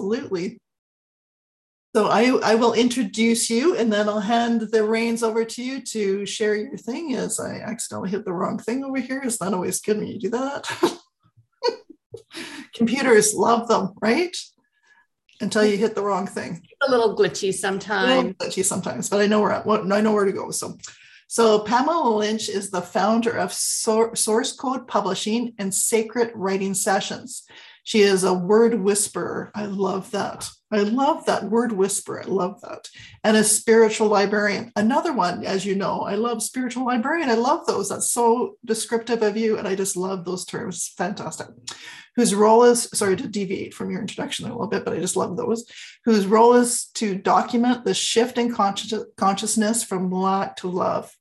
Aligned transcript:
absolutely. 0.00 0.58
So 1.94 2.06
I, 2.06 2.38
I 2.44 2.54
will 2.54 2.72
introduce 2.72 3.50
you 3.50 3.76
and 3.76 3.92
then 3.92 4.08
I'll 4.08 4.20
hand 4.20 4.60
the 4.60 4.84
reins 4.84 5.24
over 5.24 5.44
to 5.44 5.62
you 5.62 5.82
to 5.82 6.24
share 6.24 6.54
your 6.54 6.76
thing 6.76 7.16
as 7.16 7.40
I 7.40 7.56
accidentally 7.56 8.10
hit 8.10 8.24
the 8.24 8.32
wrong 8.32 8.58
thing 8.58 8.84
over 8.84 9.00
here. 9.00 9.20
It's 9.24 9.40
not 9.40 9.54
always 9.54 9.80
good 9.80 9.98
when 9.98 10.06
you 10.06 10.18
do 10.18 10.30
that. 10.30 10.68
Computers 12.74 13.34
love 13.34 13.66
them, 13.66 13.94
right? 14.00 14.36
Until 15.40 15.64
you 15.64 15.76
hit 15.76 15.96
the 15.96 16.02
wrong 16.02 16.28
thing. 16.28 16.62
a 16.86 16.90
little 16.90 17.16
glitchy 17.16 17.52
sometimes. 17.52 18.34
glitchy 18.36 18.64
sometimes, 18.64 19.08
but 19.08 19.20
I 19.20 19.26
know 19.26 19.40
where 19.40 19.52
I 19.52 20.00
know 20.00 20.12
where 20.12 20.26
to 20.26 20.32
go. 20.32 20.50
So 20.52 20.76
so 21.26 21.60
Pamela 21.60 22.10
Lynch 22.10 22.48
is 22.48 22.70
the 22.70 22.82
founder 22.82 23.30
of 23.30 23.52
Source 23.52 24.52
Code 24.52 24.88
Publishing 24.88 25.54
and 25.58 25.72
Sacred 25.72 26.32
Writing 26.34 26.74
Sessions. 26.74 27.44
She 27.84 28.00
is 28.00 28.24
a 28.24 28.34
word 28.34 28.74
whisperer. 28.74 29.50
I 29.54 29.66
love 29.66 30.10
that. 30.12 30.48
I 30.72 30.80
love 30.80 31.26
that 31.26 31.44
word 31.44 31.72
whisperer. 31.72 32.22
I 32.22 32.28
love 32.28 32.60
that. 32.60 32.88
And 33.24 33.36
a 33.36 33.42
spiritual 33.42 34.08
librarian. 34.08 34.70
Another 34.76 35.12
one, 35.12 35.44
as 35.44 35.66
you 35.66 35.74
know, 35.74 36.02
I 36.02 36.14
love 36.14 36.42
spiritual 36.42 36.86
librarian. 36.86 37.28
I 37.28 37.34
love 37.34 37.66
those. 37.66 37.88
That's 37.88 38.12
so 38.12 38.56
descriptive 38.64 39.22
of 39.22 39.36
you. 39.36 39.58
And 39.58 39.66
I 39.66 39.74
just 39.74 39.96
love 39.96 40.24
those 40.24 40.44
terms. 40.44 40.92
Fantastic. 40.96 41.48
Whose 42.16 42.34
role 42.34 42.64
is, 42.64 42.88
sorry 42.94 43.16
to 43.16 43.26
deviate 43.26 43.74
from 43.74 43.90
your 43.90 44.00
introduction 44.00 44.46
a 44.46 44.48
little 44.48 44.66
bit, 44.66 44.84
but 44.84 44.94
I 44.94 45.00
just 45.00 45.16
love 45.16 45.36
those. 45.36 45.64
Whose 46.04 46.26
role 46.26 46.54
is 46.54 46.86
to 46.94 47.14
document 47.14 47.84
the 47.84 47.94
shift 47.94 48.38
in 48.38 48.54
consciousness 48.54 49.84
from 49.84 50.10
lack 50.10 50.56
to 50.56 50.68
love. 50.68 51.16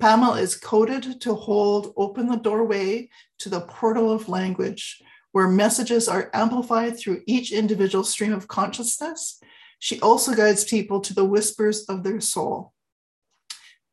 Pamela 0.00 0.40
is 0.40 0.56
coded 0.56 1.20
to 1.22 1.34
hold 1.34 1.92
open 1.96 2.28
the 2.28 2.36
doorway 2.36 3.10
to 3.40 3.48
the 3.48 3.62
portal 3.62 4.12
of 4.12 4.28
language 4.28 5.02
where 5.38 5.46
messages 5.46 6.08
are 6.08 6.32
amplified 6.34 6.98
through 6.98 7.22
each 7.24 7.52
individual 7.52 8.02
stream 8.02 8.32
of 8.32 8.48
consciousness. 8.48 9.40
She 9.78 10.00
also 10.00 10.34
guides 10.34 10.64
people 10.64 11.00
to 11.02 11.14
the 11.14 11.24
whispers 11.24 11.84
of 11.84 12.02
their 12.02 12.20
soul. 12.20 12.72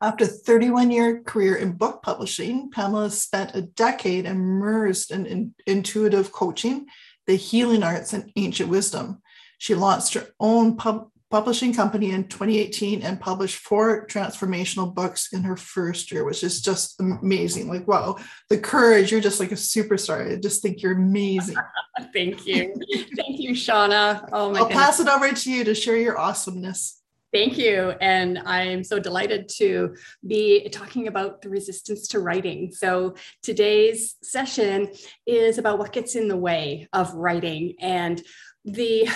After 0.02 0.24
a 0.24 0.28
31 0.28 0.90
year 0.90 1.22
career 1.22 1.54
in 1.58 1.74
book 1.74 2.02
publishing, 2.02 2.72
Pamela 2.72 3.12
spent 3.12 3.54
a 3.54 3.62
decade 3.62 4.26
immersed 4.26 5.12
in, 5.12 5.28
in 5.28 5.54
intuitive 5.68 6.32
coaching, 6.32 6.88
the 7.28 7.36
healing 7.36 7.84
arts, 7.84 8.12
and 8.12 8.32
ancient 8.36 8.70
wisdom. 8.70 9.22
She 9.59 9.76
launched 9.76 10.16
her 10.16 10.30
own 10.40 10.78
pub, 10.78 11.12
publishing 11.36 11.73
company 11.73 12.11
in 12.11 12.23
2018 12.30 13.02
and 13.02 13.19
published 13.19 13.58
four 13.58 14.08
transformational 14.08 14.95
books 14.95 15.33
in 15.33 15.44
her 15.44 15.58
first 15.58 16.09
year, 16.09 16.23
which 16.23 16.45
is 16.45 16.61
just 16.61 16.97
amazing. 17.02 17.67
Like, 17.67 17.86
wow, 17.89 18.16
the 18.50 18.58
courage, 18.58 19.11
you're 19.11 19.19
just 19.19 19.41
like 19.41 19.52
a 19.52 19.56
superstar. 19.56 20.31
I 20.31 20.38
just 20.38 20.61
think 20.61 20.81
you're 20.81 20.94
amazing. 20.94 21.58
Thank 22.13 22.47
you. 22.47 22.73
Thank 23.17 23.41
you, 23.41 23.52
Shauna. 23.52 24.30
Oh 24.31 24.50
my 24.50 24.59
I'll 24.59 24.66
goodness. 24.67 24.86
pass 24.86 25.00
it 25.02 25.09
over 25.09 25.30
to 25.30 25.52
you 25.52 25.66
to 25.66 25.75
share 25.75 25.97
your 25.97 26.17
awesomeness. 26.17 27.02
Thank 27.33 27.58
you. 27.58 27.94
And 28.00 28.39
I'm 28.45 28.86
so 28.86 28.97
delighted 28.97 29.50
to 29.58 29.94
be 30.25 30.69
talking 30.69 31.09
about 31.09 31.41
the 31.41 31.50
resistance 31.50 32.08
to 32.09 32.19
writing. 32.19 32.72
So, 32.72 33.16
today's 33.44 34.16
session 34.23 34.94
is 35.25 35.58
about 35.58 35.80
what 35.80 35.91
gets 35.91 36.16
in 36.16 36.30
the 36.30 36.38
way 36.38 36.88
of 36.94 37.13
writing. 37.13 37.73
And 37.81 38.23
the 38.63 39.09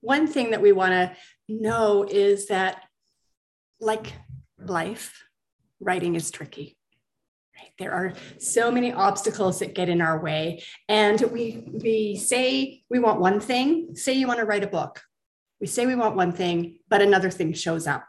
one 0.00 0.26
thing 0.26 0.50
that 0.50 0.62
we 0.62 0.72
want 0.72 0.92
to 0.92 1.12
know 1.50 2.04
is 2.04 2.46
that, 2.48 2.82
like 3.80 4.12
life, 4.58 5.24
writing 5.80 6.14
is 6.14 6.30
tricky. 6.30 6.76
Right? 7.56 7.72
There 7.78 7.92
are 7.92 8.12
so 8.38 8.70
many 8.70 8.92
obstacles 8.92 9.58
that 9.58 9.74
get 9.74 9.88
in 9.88 10.00
our 10.00 10.22
way. 10.22 10.62
And 10.88 11.20
we, 11.32 11.64
we 11.72 12.16
say 12.16 12.82
we 12.90 12.98
want 12.98 13.20
one 13.20 13.40
thing, 13.40 13.96
say 13.96 14.12
you 14.12 14.26
want 14.26 14.40
to 14.40 14.46
write 14.46 14.64
a 14.64 14.68
book. 14.68 15.02
We 15.60 15.66
say 15.66 15.84
we 15.84 15.94
want 15.94 16.16
one 16.16 16.32
thing, 16.32 16.78
but 16.88 17.02
another 17.02 17.30
thing 17.30 17.52
shows 17.52 17.86
up. 17.86 18.06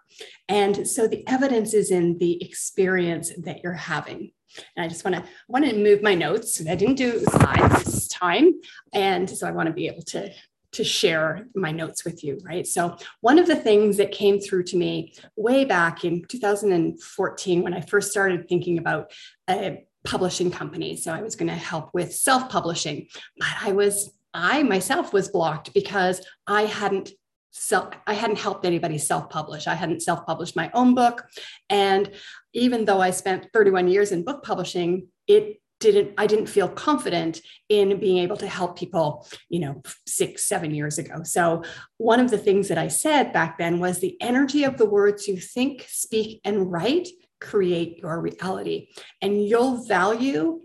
And 0.47 0.88
so 0.88 1.08
the 1.08 1.28
evidence 1.28 1.73
is 1.73 1.92
in 1.92 2.17
the 2.17 2.42
experience 2.44 3.31
that 3.44 3.62
you're 3.62 3.73
having. 3.73 4.31
And 4.75 4.85
I 4.85 4.88
just 4.88 5.03
want 5.03 5.16
to 5.16 5.24
want 5.47 5.66
to 5.66 5.75
move 5.75 6.01
my 6.01 6.16
notes. 6.16 6.62
I 6.66 6.75
didn't 6.75 6.96
do 6.96 7.19
slides 7.19 7.84
this 7.84 8.07
time, 8.09 8.59
and 8.94 9.30
so 9.30 9.47
I 9.47 9.51
want 9.51 9.68
to 9.68 9.74
be 9.74 9.88
able 9.88 10.03
to 10.03 10.30
to 10.74 10.84
share 10.84 11.48
my 11.56 11.72
notes 11.72 12.06
with 12.06 12.24
you, 12.24 12.40
right? 12.44 12.66
So, 12.66 12.98
one 13.22 13.40
of 13.40 13.48
the 13.48 13.56
things 13.56 13.98
that 13.98 14.12
came 14.12 14.40
through 14.40 14.64
to 14.64 14.78
me 14.78 15.14
way 15.36 15.66
back 15.66 16.06
in 16.06 16.26
2014 16.26 17.62
when 17.62 17.74
I 17.74 17.82
first 17.82 18.12
started 18.12 18.48
thinking 18.48 18.78
about 18.78 19.12
a 19.50 19.86
publishing 20.04 20.52
company. 20.52 20.96
So, 20.96 21.14
I 21.14 21.22
was 21.22 21.36
going 21.36 21.50
to 21.50 21.56
help 21.56 21.94
with 21.94 22.14
self 22.14 22.50
publishing, 22.50 23.08
but 23.38 23.50
I 23.62 23.74
was, 23.74 24.12
I 24.34 24.64
myself 24.64 25.14
was 25.14 25.30
blocked 25.30 25.74
because 25.74 26.26
I 26.48 26.64
hadn't 26.64 27.12
self 27.52 27.94
i 28.08 28.14
hadn't 28.14 28.40
helped 28.40 28.66
anybody 28.66 28.98
self-publish 28.98 29.68
i 29.68 29.76
hadn't 29.76 30.02
self-published 30.02 30.56
my 30.56 30.72
own 30.74 30.96
book 30.96 31.26
and 31.70 32.10
even 32.54 32.86
though 32.86 33.02
i 33.02 33.12
spent 33.12 33.46
31 33.54 33.90
years 33.90 34.14
in 34.14 34.24
book 34.24 34.42
publishing 34.42 35.06
it 35.28 35.62
didn't 35.81 36.14
i 36.18 36.25
didn't 36.25 36.47
feel 36.47 36.69
confident 36.69 37.42
in 37.68 38.00
being 38.00 38.19
able 38.19 38.38
to 38.38 38.47
help 38.47 38.78
people 38.78 39.28
you 39.50 39.59
know 39.59 39.81
six 40.08 40.46
seven 40.46 40.74
years 40.74 40.97
ago. 40.97 41.24
So 41.24 41.64
one 41.97 42.19
of 42.19 42.31
the 42.31 42.38
things 42.38 42.69
that 42.69 42.78
i 42.78 42.88
said 42.88 43.34
back 43.34 43.58
then 43.58 43.80
was 43.80 44.00
the 44.00 44.16
energy 44.22 44.64
of 44.64 44.78
the 44.78 44.90
words 44.90 45.28
you 45.28 45.38
think 45.38 45.86
speak 45.90 46.40
and 46.46 46.72
write 46.72 47.09
create 47.42 47.97
your 47.97 48.22
reality. 48.22 48.90
And 49.22 49.46
you'll 49.46 49.84
value 49.84 50.62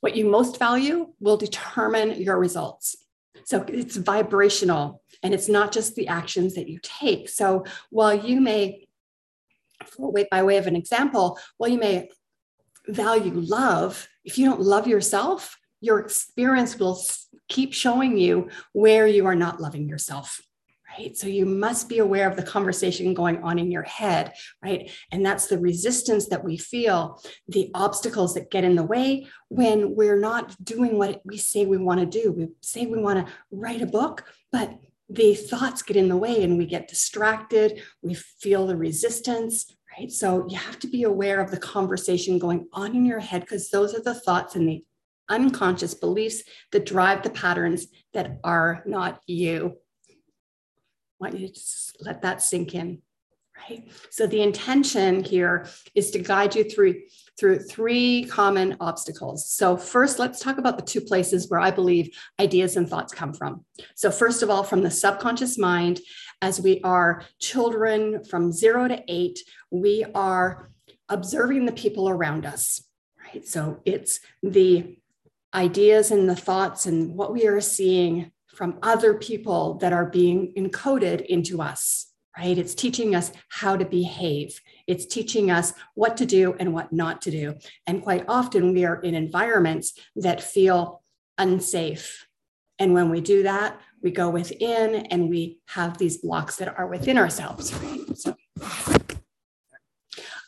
what 0.00 0.16
you 0.16 0.24
most 0.30 0.58
value 0.58 1.12
will 1.20 1.36
determine 1.36 2.22
your 2.22 2.38
results. 2.38 2.96
So 3.44 3.64
it's 3.68 3.96
vibrational 3.96 5.02
and 5.22 5.34
it's 5.34 5.48
not 5.48 5.72
just 5.72 5.94
the 5.94 6.08
actions 6.08 6.54
that 6.54 6.68
you 6.68 6.78
take. 6.82 7.28
So 7.28 7.64
while 7.90 8.14
you 8.14 8.40
may 8.40 8.86
by 10.30 10.42
way 10.42 10.58
of 10.58 10.66
an 10.66 10.76
example 10.76 11.38
while 11.56 11.70
you 11.70 11.78
may 11.78 12.10
value 12.86 13.32
love, 13.34 14.08
if 14.24 14.38
you 14.38 14.46
don't 14.46 14.60
love 14.60 14.86
yourself, 14.86 15.56
your 15.80 15.98
experience 15.98 16.78
will 16.78 17.00
keep 17.48 17.72
showing 17.72 18.16
you 18.16 18.48
where 18.72 19.06
you 19.06 19.26
are 19.26 19.34
not 19.34 19.60
loving 19.60 19.88
yourself. 19.88 20.40
Right. 20.98 21.16
So 21.16 21.28
you 21.28 21.46
must 21.46 21.88
be 21.88 22.00
aware 22.00 22.28
of 22.28 22.36
the 22.36 22.42
conversation 22.42 23.14
going 23.14 23.42
on 23.44 23.60
in 23.60 23.70
your 23.70 23.84
head. 23.84 24.32
Right. 24.62 24.90
And 25.12 25.24
that's 25.24 25.46
the 25.46 25.58
resistance 25.58 26.26
that 26.28 26.44
we 26.44 26.56
feel, 26.56 27.22
the 27.46 27.70
obstacles 27.74 28.34
that 28.34 28.50
get 28.50 28.64
in 28.64 28.74
the 28.74 28.82
way 28.82 29.28
when 29.48 29.94
we're 29.94 30.18
not 30.18 30.56
doing 30.62 30.98
what 30.98 31.20
we 31.24 31.38
say 31.38 31.64
we 31.64 31.78
want 31.78 32.00
to 32.00 32.06
do. 32.06 32.32
We 32.32 32.48
say 32.60 32.86
we 32.86 33.00
want 33.00 33.24
to 33.24 33.32
write 33.52 33.82
a 33.82 33.86
book, 33.86 34.24
but 34.50 34.78
the 35.08 35.34
thoughts 35.34 35.82
get 35.82 35.96
in 35.96 36.08
the 36.08 36.16
way 36.16 36.42
and 36.42 36.58
we 36.58 36.66
get 36.66 36.88
distracted. 36.88 37.82
We 38.02 38.14
feel 38.14 38.66
the 38.66 38.76
resistance 38.76 39.72
right? 39.98 40.10
So 40.10 40.46
you 40.48 40.56
have 40.56 40.78
to 40.80 40.86
be 40.86 41.04
aware 41.04 41.40
of 41.40 41.50
the 41.50 41.58
conversation 41.58 42.38
going 42.38 42.68
on 42.72 42.94
in 42.94 43.04
your 43.04 43.20
head 43.20 43.42
because 43.42 43.70
those 43.70 43.94
are 43.94 44.02
the 44.02 44.14
thoughts 44.14 44.54
and 44.54 44.68
the 44.68 44.84
unconscious 45.28 45.94
beliefs 45.94 46.42
that 46.72 46.86
drive 46.86 47.22
the 47.22 47.30
patterns 47.30 47.86
that 48.12 48.38
are 48.44 48.82
not 48.86 49.20
you. 49.26 49.76
I 50.10 50.14
want 51.20 51.38
you 51.38 51.46
to 51.46 51.54
just 51.54 51.96
let 52.00 52.22
that 52.22 52.42
sink 52.42 52.74
in, 52.74 53.02
right? 53.56 53.88
So 54.10 54.26
the 54.26 54.42
intention 54.42 55.22
here 55.22 55.68
is 55.94 56.10
to 56.12 56.18
guide 56.18 56.54
you 56.54 56.64
through 56.64 57.02
through 57.38 57.58
three 57.58 58.24
common 58.24 58.76
obstacles. 58.80 59.50
So 59.50 59.74
first, 59.74 60.18
let's 60.18 60.40
talk 60.40 60.58
about 60.58 60.76
the 60.76 60.84
two 60.84 61.00
places 61.00 61.48
where 61.48 61.60
I 61.60 61.70
believe 61.70 62.14
ideas 62.38 62.76
and 62.76 62.86
thoughts 62.86 63.14
come 63.14 63.32
from. 63.32 63.64
So 63.94 64.10
first 64.10 64.42
of 64.42 64.50
all, 64.50 64.62
from 64.62 64.82
the 64.82 64.90
subconscious 64.90 65.56
mind, 65.56 66.00
as 66.42 66.60
we 66.60 66.80
are 66.82 67.24
children 67.38 68.24
from 68.24 68.52
zero 68.52 68.88
to 68.88 69.02
eight, 69.08 69.40
we 69.70 70.04
are 70.14 70.70
observing 71.08 71.66
the 71.66 71.72
people 71.72 72.08
around 72.08 72.46
us, 72.46 72.82
right? 73.24 73.46
So 73.46 73.80
it's 73.84 74.20
the 74.42 74.98
ideas 75.52 76.10
and 76.10 76.28
the 76.28 76.36
thoughts 76.36 76.86
and 76.86 77.14
what 77.14 77.32
we 77.32 77.46
are 77.46 77.60
seeing 77.60 78.30
from 78.54 78.78
other 78.82 79.14
people 79.14 79.74
that 79.74 79.92
are 79.92 80.06
being 80.06 80.52
encoded 80.56 81.24
into 81.26 81.60
us, 81.60 82.06
right? 82.36 82.56
It's 82.56 82.74
teaching 82.74 83.14
us 83.14 83.32
how 83.48 83.76
to 83.76 83.84
behave. 83.84 84.60
It's 84.86 85.06
teaching 85.06 85.50
us 85.50 85.72
what 85.94 86.16
to 86.18 86.26
do 86.26 86.54
and 86.58 86.72
what 86.72 86.92
not 86.92 87.22
to 87.22 87.30
do. 87.30 87.54
And 87.86 88.02
quite 88.02 88.24
often 88.28 88.72
we 88.72 88.84
are 88.84 89.00
in 89.00 89.14
environments 89.14 89.94
that 90.16 90.42
feel 90.42 91.02
unsafe. 91.38 92.26
And 92.78 92.94
when 92.94 93.10
we 93.10 93.20
do 93.20 93.42
that, 93.42 93.80
we 94.02 94.10
go 94.10 94.30
within 94.30 95.06
and 95.06 95.28
we 95.28 95.58
have 95.68 95.98
these 95.98 96.18
blocks 96.18 96.56
that 96.56 96.78
are 96.78 96.86
within 96.86 97.18
ourselves. 97.18 97.72
Right? 97.74 98.18
So 98.18 98.36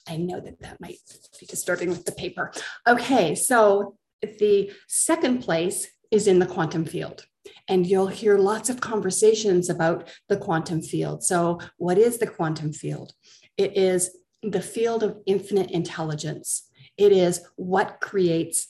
I 0.08 0.16
know 0.16 0.40
that 0.40 0.60
that 0.60 0.80
might 0.80 0.98
be 1.38 1.46
disturbing 1.46 1.88
with 1.88 2.04
the 2.04 2.12
paper. 2.12 2.52
Okay, 2.86 3.34
so 3.34 3.96
the 4.22 4.72
second 4.88 5.42
place 5.42 5.88
is 6.10 6.26
in 6.26 6.38
the 6.38 6.46
quantum 6.46 6.84
field. 6.84 7.26
And 7.68 7.86
you'll 7.86 8.08
hear 8.08 8.38
lots 8.38 8.70
of 8.70 8.80
conversations 8.80 9.68
about 9.68 10.08
the 10.28 10.36
quantum 10.36 10.82
field. 10.82 11.24
So, 11.24 11.58
what 11.76 11.98
is 11.98 12.18
the 12.18 12.26
quantum 12.26 12.72
field? 12.72 13.14
It 13.56 13.76
is 13.76 14.16
the 14.42 14.60
field 14.60 15.02
of 15.02 15.18
infinite 15.26 15.70
intelligence. 15.70 16.68
It 16.96 17.12
is 17.12 17.40
what 17.56 18.00
creates, 18.00 18.68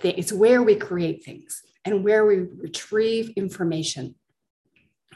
th- 0.00 0.16
it's 0.18 0.32
where 0.32 0.62
we 0.62 0.74
create 0.74 1.24
things 1.24 1.62
and 1.84 2.04
where 2.04 2.24
we 2.26 2.38
retrieve 2.38 3.30
information. 3.36 4.14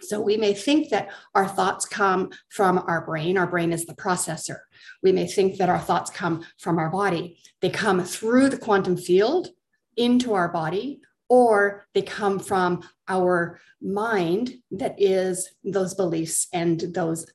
So 0.00 0.20
we 0.20 0.36
may 0.36 0.54
think 0.54 0.90
that 0.90 1.10
our 1.34 1.48
thoughts 1.48 1.84
come 1.84 2.30
from 2.48 2.78
our 2.86 3.04
brain. 3.04 3.36
Our 3.36 3.46
brain 3.46 3.72
is 3.72 3.84
the 3.84 3.94
processor. 3.94 4.60
We 5.02 5.12
may 5.12 5.26
think 5.26 5.56
that 5.56 5.68
our 5.68 5.78
thoughts 5.78 6.10
come 6.10 6.44
from 6.58 6.78
our 6.78 6.90
body. 6.90 7.38
They 7.60 7.70
come 7.70 8.04
through 8.04 8.50
the 8.50 8.58
quantum 8.58 8.96
field 8.96 9.48
into 9.96 10.34
our 10.34 10.48
body, 10.48 11.00
or 11.28 11.86
they 11.94 12.02
come 12.02 12.38
from 12.38 12.88
our 13.08 13.60
mind 13.80 14.54
that 14.70 14.94
is 14.98 15.50
those 15.64 15.94
beliefs 15.94 16.48
and 16.52 16.80
those 16.94 17.26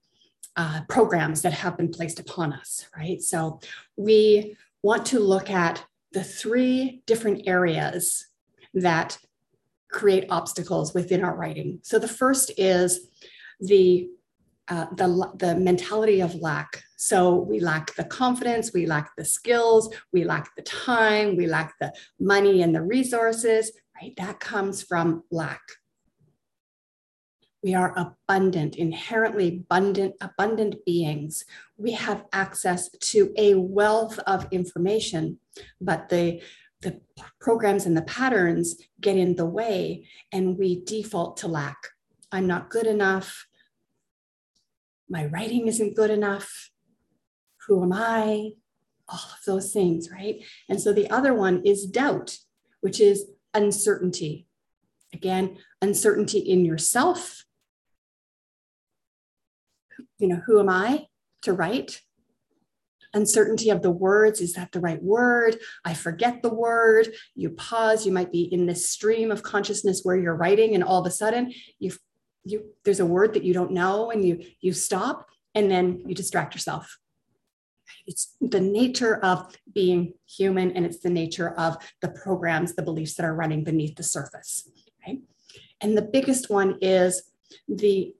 uh, 0.55 0.81
programs 0.87 1.41
that 1.41 1.53
have 1.53 1.77
been 1.77 1.89
placed 1.89 2.19
upon 2.19 2.53
us, 2.53 2.87
right? 2.95 3.21
So 3.21 3.59
we 3.97 4.55
want 4.81 5.05
to 5.07 5.19
look 5.19 5.49
at 5.49 5.83
the 6.11 6.23
three 6.23 7.01
different 7.07 7.47
areas 7.47 8.27
that 8.73 9.17
create 9.91 10.25
obstacles 10.29 10.93
within 10.93 11.23
our 11.23 11.35
writing. 11.35 11.79
So 11.83 11.99
the 11.99 12.07
first 12.07 12.51
is 12.57 13.07
the 13.59 14.09
uh, 14.69 14.85
the, 14.95 15.29
the 15.35 15.55
mentality 15.55 16.21
of 16.21 16.35
lack. 16.35 16.83
So 16.95 17.35
we 17.35 17.59
lack 17.59 17.93
the 17.95 18.05
confidence, 18.05 18.71
we 18.73 18.85
lack 18.85 19.11
the 19.17 19.25
skills, 19.25 19.93
we 20.13 20.23
lack 20.23 20.55
the 20.55 20.61
time, 20.61 21.35
we 21.35 21.47
lack 21.47 21.73
the 21.81 21.91
money 22.17 22.61
and 22.61 22.73
the 22.73 22.81
resources, 22.81 23.73
right? 24.01 24.13
That 24.15 24.39
comes 24.39 24.81
from 24.81 25.23
lack. 25.31 25.61
We 27.61 27.75
are 27.75 27.93
abundant, 27.97 28.77
inherently 28.77 29.47
abundant, 29.49 30.15
abundant 30.21 30.75
beings. 30.85 31.43
We 31.77 31.91
have 31.91 32.23
access 32.31 32.89
to 32.89 33.33
a 33.37 33.55
wealth 33.55 34.17
of 34.19 34.47
information, 34.51 35.39
but 35.81 36.07
the 36.07 36.41
the 36.83 37.01
programs 37.39 37.85
and 37.85 37.97
the 37.97 38.03
patterns 38.03 38.75
get 39.01 39.17
in 39.17 39.35
the 39.35 39.45
way 39.45 40.07
and 40.31 40.57
we 40.57 40.83
default 40.83 41.37
to 41.37 41.47
lack. 41.47 41.77
I'm 42.31 42.47
not 42.47 42.69
good 42.69 42.85
enough. 42.85 43.47
My 45.09 45.25
writing 45.25 45.67
isn't 45.67 45.95
good 45.95 46.09
enough. 46.09 46.69
Who 47.67 47.83
am 47.83 47.93
I? 47.93 48.51
All 49.07 49.19
of 49.19 49.39
those 49.45 49.73
things, 49.73 50.09
right? 50.11 50.43
And 50.69 50.81
so 50.81 50.93
the 50.93 51.09
other 51.09 51.33
one 51.33 51.61
is 51.65 51.85
doubt, 51.85 52.37
which 52.81 52.99
is 52.99 53.25
uncertainty. 53.53 54.47
Again, 55.13 55.57
uncertainty 55.81 56.39
in 56.39 56.65
yourself. 56.65 57.45
You 60.17 60.27
know, 60.27 60.41
who 60.45 60.59
am 60.59 60.69
I 60.69 61.07
to 61.41 61.53
write? 61.53 62.01
Uncertainty 63.13 63.69
of 63.69 63.81
the 63.81 63.91
words. 63.91 64.41
Is 64.41 64.53
that 64.53 64.71
the 64.71 64.79
right 64.79 65.01
word? 65.01 65.57
I 65.85 65.93
forget 65.93 66.41
the 66.41 66.53
word. 66.53 67.13
You 67.35 67.51
pause. 67.51 68.05
You 68.05 68.11
might 68.11 68.31
be 68.31 68.43
in 68.43 68.65
this 68.65 68.89
stream 68.89 69.31
of 69.31 69.43
consciousness 69.43 70.01
where 70.03 70.17
you're 70.17 70.35
writing 70.35 70.75
and 70.75 70.83
all 70.83 71.01
of 71.01 71.07
a 71.07 71.11
sudden 71.11 71.53
you 71.79 71.91
you 72.45 72.65
there's 72.83 72.99
a 72.99 73.05
word 73.05 73.33
that 73.33 73.43
you 73.43 73.53
don't 73.53 73.71
know 73.71 74.11
and 74.11 74.25
you 74.25 74.43
you 74.59 74.73
stop 74.73 75.27
and 75.55 75.71
then 75.71 76.03
you 76.05 76.15
distract 76.15 76.53
yourself. 76.53 76.99
It's 78.05 78.35
the 78.41 78.59
nature 78.59 79.23
of 79.23 79.55
being 79.73 80.13
human 80.27 80.71
and 80.71 80.85
it's 80.85 80.99
the 80.99 81.09
nature 81.09 81.51
of 81.57 81.77
the 82.01 82.09
programs 82.09 82.75
the 82.75 82.81
beliefs 82.81 83.13
that 83.15 83.25
are 83.25 83.35
running 83.35 83.63
beneath 83.63 83.95
the 83.95 84.03
surface 84.03 84.67
right? 85.05 85.19
And 85.81 85.97
the 85.97 86.01
biggest 86.01 86.49
one 86.49 86.77
is 86.81 87.23
the 87.67 88.13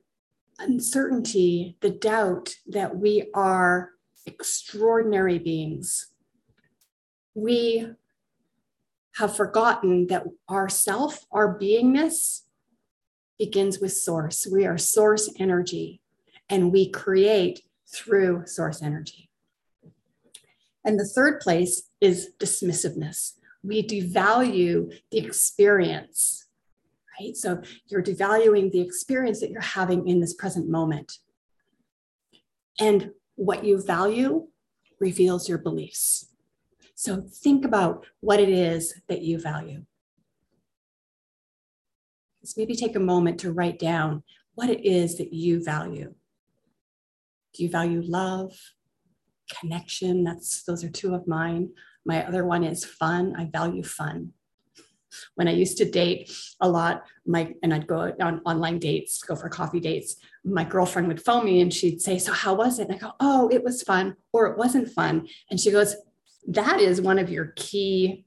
uncertainty 0.60 1.78
the 1.82 1.90
doubt 1.90 2.54
that 2.68 2.96
we 2.96 3.30
are 3.34 3.90
extraordinary 4.26 5.40
beings. 5.40 6.08
We 7.34 7.88
have 9.18 9.36
forgotten 9.36 10.08
that 10.08 10.26
our 10.48 10.70
self, 10.70 11.26
our 11.32 11.58
beingness, 11.60 12.42
begins 13.38 13.80
with 13.80 13.94
source. 13.94 14.48
We 14.52 14.66
are 14.66 14.78
source 14.78 15.32
energy, 15.40 16.02
and 16.50 16.72
we 16.72 16.90
create 16.90 17.62
through 17.88 18.46
source 18.46 18.82
energy. 18.82 19.30
And 20.86 21.00
the 21.00 21.06
third 21.06 21.40
place 21.40 21.90
is 22.02 22.30
dismissiveness. 22.40 23.34
We 23.64 23.86
devalue 23.86 24.94
the 25.12 25.20
experience, 25.20 26.48
right? 27.20 27.36
So 27.38 27.62
you're 27.88 28.04
devaluing 28.04 28.72
the 28.72 28.82
experience 28.82 29.40
that 29.40 29.52
you're 29.52 29.62
having 29.62 30.08
in 30.08 30.20
this 30.20 30.34
present 30.34 30.70
moment. 30.70 31.20
And 32.80 33.12
what 33.36 33.64
you 33.64 33.82
value 33.82 34.48
reveals 35.00 35.50
your 35.50 35.58
beliefs. 35.58 36.28
So 36.96 37.22
think 37.22 37.66
about 37.66 38.06
what 38.20 38.40
it 38.40 38.50
is 38.50 38.94
that 39.08 39.22
you 39.22 39.40
value. 39.40 39.86
Just 42.42 42.58
maybe 42.58 42.76
take 42.76 42.96
a 42.96 43.00
moment 43.00 43.40
to 43.40 43.52
write 43.52 43.80
down 43.80 44.24
what 44.56 44.70
it 44.70 44.86
is 44.86 45.18
that 45.18 45.34
you 45.34 45.64
value. 45.64 46.14
Do 47.54 47.64
you 47.64 47.70
value 47.70 48.02
love, 48.06 48.54
connection? 49.60 50.24
That's 50.24 50.64
those 50.64 50.84
are 50.84 50.90
two 50.90 51.14
of 51.14 51.28
mine. 51.28 51.70
My 52.06 52.26
other 52.28 52.46
one 52.46 52.64
is 52.64 52.86
fun. 52.86 53.36
I 53.38 53.46
value 53.46 53.84
fun 53.84 54.34
when 55.36 55.48
I 55.48 55.52
used 55.52 55.78
to 55.78 55.90
date 55.90 56.32
a 56.62 56.70
lot, 56.70 57.04
my 57.26 57.54
and 57.64 57.74
I'd 57.74 57.88
go 57.88 58.14
on 58.20 58.42
online 58.46 58.80
dates, 58.80 59.22
go 59.24 59.36
for 59.36 59.50
coffee 59.50 59.80
dates. 59.80 60.16
My 60.46 60.64
girlfriend 60.64 61.08
would 61.08 61.24
phone 61.24 61.46
me 61.46 61.62
and 61.62 61.74
she'd 61.74 62.02
say, 62.02 62.20
"So 62.20 62.34
how 62.34 62.54
was 62.54 62.80
it?" 62.80 62.88
And 62.90 62.96
I 62.96 62.98
go, 62.98 63.14
"Oh, 63.20 63.50
it 63.50 63.64
was 63.64 63.82
fun," 63.82 64.16
or 64.32 64.48
"It 64.48 64.58
wasn't 64.58 64.90
fun," 64.90 65.28
and 65.50 65.60
she 65.60 65.72
goes, 65.72 65.96
"That 66.48 66.80
is 66.80 67.02
one 67.02 67.20
of 67.20 67.30
your 67.30 67.54
key." 67.56 68.26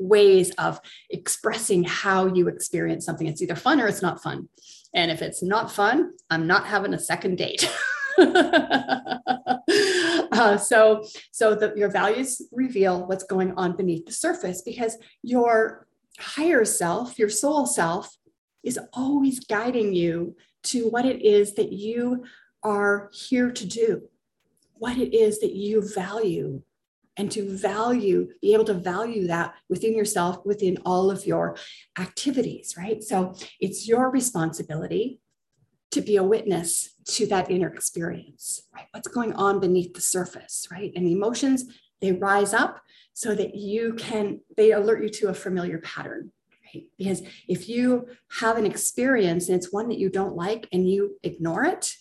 ways 0.00 0.50
of 0.52 0.80
expressing 1.10 1.84
how 1.84 2.26
you 2.26 2.48
experience 2.48 3.04
something 3.04 3.26
it's 3.26 3.42
either 3.42 3.54
fun 3.54 3.78
or 3.80 3.86
it's 3.86 4.00
not 4.00 4.22
fun 4.22 4.48
and 4.94 5.10
if 5.10 5.20
it's 5.20 5.42
not 5.42 5.70
fun 5.70 6.10
i'm 6.30 6.46
not 6.46 6.64
having 6.66 6.94
a 6.94 6.98
second 6.98 7.36
date 7.36 7.70
uh, 10.32 10.56
so 10.56 11.04
so 11.30 11.54
the, 11.54 11.72
your 11.76 11.90
values 11.90 12.40
reveal 12.50 13.06
what's 13.06 13.24
going 13.24 13.52
on 13.58 13.76
beneath 13.76 14.06
the 14.06 14.12
surface 14.12 14.62
because 14.62 14.96
your 15.22 15.86
higher 16.18 16.64
self 16.64 17.18
your 17.18 17.28
soul 17.28 17.66
self 17.66 18.16
is 18.62 18.78
always 18.92 19.40
guiding 19.40 19.92
you 19.94 20.36
to 20.62 20.88
what 20.88 21.04
it 21.04 21.22
is 21.22 21.54
that 21.54 21.72
you 21.72 22.24
are 22.62 23.10
here 23.12 23.50
to 23.50 23.66
do 23.66 24.02
what 24.74 24.98
it 24.98 25.14
is 25.14 25.40
that 25.40 25.54
you 25.54 25.82
value 25.94 26.62
and 27.16 27.30
to 27.30 27.56
value 27.56 28.28
be 28.40 28.54
able 28.54 28.64
to 28.64 28.74
value 28.74 29.26
that 29.26 29.54
within 29.68 29.96
yourself 29.96 30.44
within 30.44 30.76
all 30.84 31.10
of 31.10 31.26
your 31.26 31.56
activities 31.98 32.74
right 32.76 33.02
so 33.02 33.34
it's 33.60 33.88
your 33.88 34.10
responsibility 34.10 35.20
to 35.90 36.00
be 36.00 36.16
a 36.16 36.22
witness 36.22 36.94
to 37.04 37.26
that 37.26 37.50
inner 37.50 37.68
experience, 37.68 38.62
right? 38.74 38.86
What's 38.92 39.08
going 39.08 39.32
on 39.34 39.60
beneath 39.60 39.94
the 39.94 40.00
surface, 40.00 40.68
right? 40.70 40.92
And 40.94 41.06
emotions, 41.06 41.64
they 42.00 42.12
rise 42.12 42.54
up 42.54 42.80
so 43.12 43.34
that 43.34 43.56
you 43.56 43.94
can, 43.94 44.40
they 44.56 44.72
alert 44.72 45.02
you 45.02 45.08
to 45.10 45.28
a 45.28 45.34
familiar 45.34 45.78
pattern, 45.78 46.32
right? 46.74 46.84
Because 46.98 47.22
if 47.48 47.68
you 47.68 48.06
have 48.40 48.56
an 48.56 48.66
experience 48.66 49.48
and 49.48 49.56
it's 49.56 49.72
one 49.72 49.88
that 49.88 49.98
you 49.98 50.10
don't 50.10 50.36
like 50.36 50.68
and 50.72 50.88
you 50.88 51.18
ignore 51.22 51.64
it, 51.64 51.92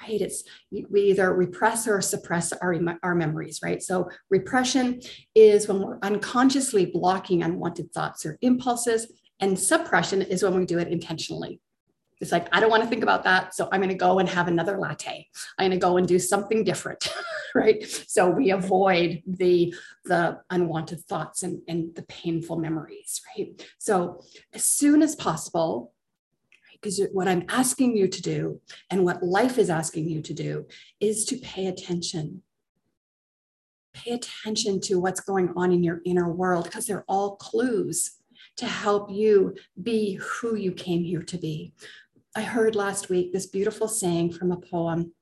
right? 0.00 0.20
It's 0.20 0.44
we 0.70 1.02
either 1.02 1.32
repress 1.34 1.86
or 1.86 2.00
suppress 2.00 2.52
our, 2.52 2.78
our 3.02 3.14
memories, 3.14 3.60
right? 3.62 3.82
So 3.82 4.10
repression 4.30 5.00
is 5.34 5.68
when 5.68 5.80
we're 5.80 5.98
unconsciously 6.02 6.86
blocking 6.86 7.42
unwanted 7.42 7.92
thoughts 7.92 8.26
or 8.26 8.38
impulses, 8.42 9.12
and 9.40 9.58
suppression 9.58 10.22
is 10.22 10.42
when 10.42 10.56
we 10.56 10.66
do 10.66 10.78
it 10.78 10.88
intentionally, 10.88 11.60
it's 12.22 12.30
like, 12.30 12.46
I 12.52 12.60
don't 12.60 12.70
want 12.70 12.84
to 12.84 12.88
think 12.88 13.02
about 13.02 13.24
that. 13.24 13.52
So 13.52 13.68
I'm 13.72 13.80
going 13.80 13.88
to 13.88 13.96
go 13.96 14.20
and 14.20 14.28
have 14.28 14.46
another 14.46 14.78
latte. 14.78 15.26
I'm 15.58 15.68
going 15.68 15.78
to 15.78 15.84
go 15.84 15.96
and 15.96 16.06
do 16.06 16.20
something 16.20 16.62
different. 16.62 17.12
right. 17.54 17.84
So 18.06 18.30
we 18.30 18.52
avoid 18.52 19.22
the, 19.26 19.74
the 20.04 20.38
unwanted 20.48 21.00
thoughts 21.00 21.42
and, 21.42 21.62
and 21.66 21.92
the 21.96 22.02
painful 22.02 22.58
memories. 22.58 23.20
Right. 23.36 23.68
So 23.78 24.22
as 24.54 24.64
soon 24.64 25.02
as 25.02 25.16
possible, 25.16 25.92
because 26.74 27.00
what 27.12 27.26
I'm 27.26 27.44
asking 27.48 27.96
you 27.96 28.06
to 28.06 28.22
do 28.22 28.60
and 28.88 29.04
what 29.04 29.24
life 29.24 29.58
is 29.58 29.68
asking 29.68 30.08
you 30.08 30.22
to 30.22 30.32
do 30.32 30.66
is 31.00 31.24
to 31.26 31.36
pay 31.38 31.66
attention. 31.66 32.42
Pay 33.94 34.12
attention 34.12 34.80
to 34.82 35.00
what's 35.00 35.20
going 35.20 35.52
on 35.56 35.72
in 35.72 35.82
your 35.82 36.00
inner 36.04 36.30
world 36.32 36.64
because 36.64 36.86
they're 36.86 37.04
all 37.08 37.34
clues 37.36 38.22
to 38.56 38.66
help 38.66 39.10
you 39.10 39.54
be 39.82 40.14
who 40.14 40.56
you 40.56 40.72
came 40.72 41.02
here 41.02 41.22
to 41.22 41.38
be. 41.38 41.72
I 42.34 42.42
heard 42.42 42.74
last 42.74 43.10
week 43.10 43.32
this 43.32 43.46
beautiful 43.46 43.88
saying 43.88 44.32
from 44.32 44.52
a 44.52 44.56
poem. 44.56 45.12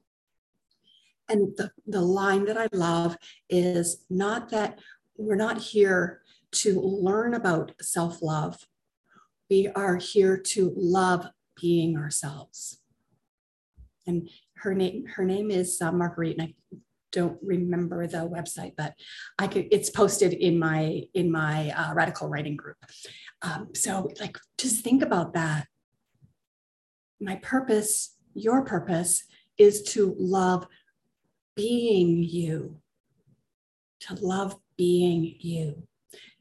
And 1.28 1.56
the, 1.56 1.70
the 1.86 2.00
line 2.00 2.44
that 2.44 2.56
I 2.56 2.68
love 2.72 3.16
is 3.48 4.04
not 4.08 4.50
that 4.50 4.78
we're 5.16 5.36
not 5.36 5.58
here 5.58 6.22
to 6.52 6.80
learn 6.80 7.34
about 7.34 7.72
self 7.80 8.22
love, 8.22 8.66
we 9.48 9.68
are 9.68 9.96
here 9.96 10.36
to 10.36 10.72
love 10.76 11.26
being 11.60 11.96
ourselves. 11.96 12.80
And 14.06 14.28
her 14.56 14.74
name, 14.74 15.06
her 15.14 15.24
name 15.24 15.50
is 15.50 15.80
uh, 15.80 15.92
Marguerite, 15.92 16.38
and 16.38 16.42
I 16.42 16.76
don't 17.12 17.38
remember 17.42 18.06
the 18.06 18.18
website, 18.18 18.74
but 18.76 18.94
I 19.38 19.46
could. 19.46 19.68
It's 19.70 19.90
posted 19.90 20.32
in 20.32 20.58
my 20.58 21.02
in 21.14 21.30
my 21.30 21.70
uh, 21.70 21.94
radical 21.94 22.28
writing 22.28 22.56
group. 22.56 22.76
Um, 23.42 23.68
so, 23.74 24.10
like, 24.20 24.38
just 24.58 24.82
think 24.82 25.02
about 25.02 25.34
that 25.34 25.66
my 27.20 27.36
purpose, 27.36 28.16
your 28.34 28.64
purpose, 28.64 29.24
is 29.58 29.82
to 29.82 30.14
love 30.18 30.66
being 31.54 32.22
you, 32.22 32.80
to 34.00 34.14
love 34.14 34.56
being 34.76 35.34
you. 35.38 35.86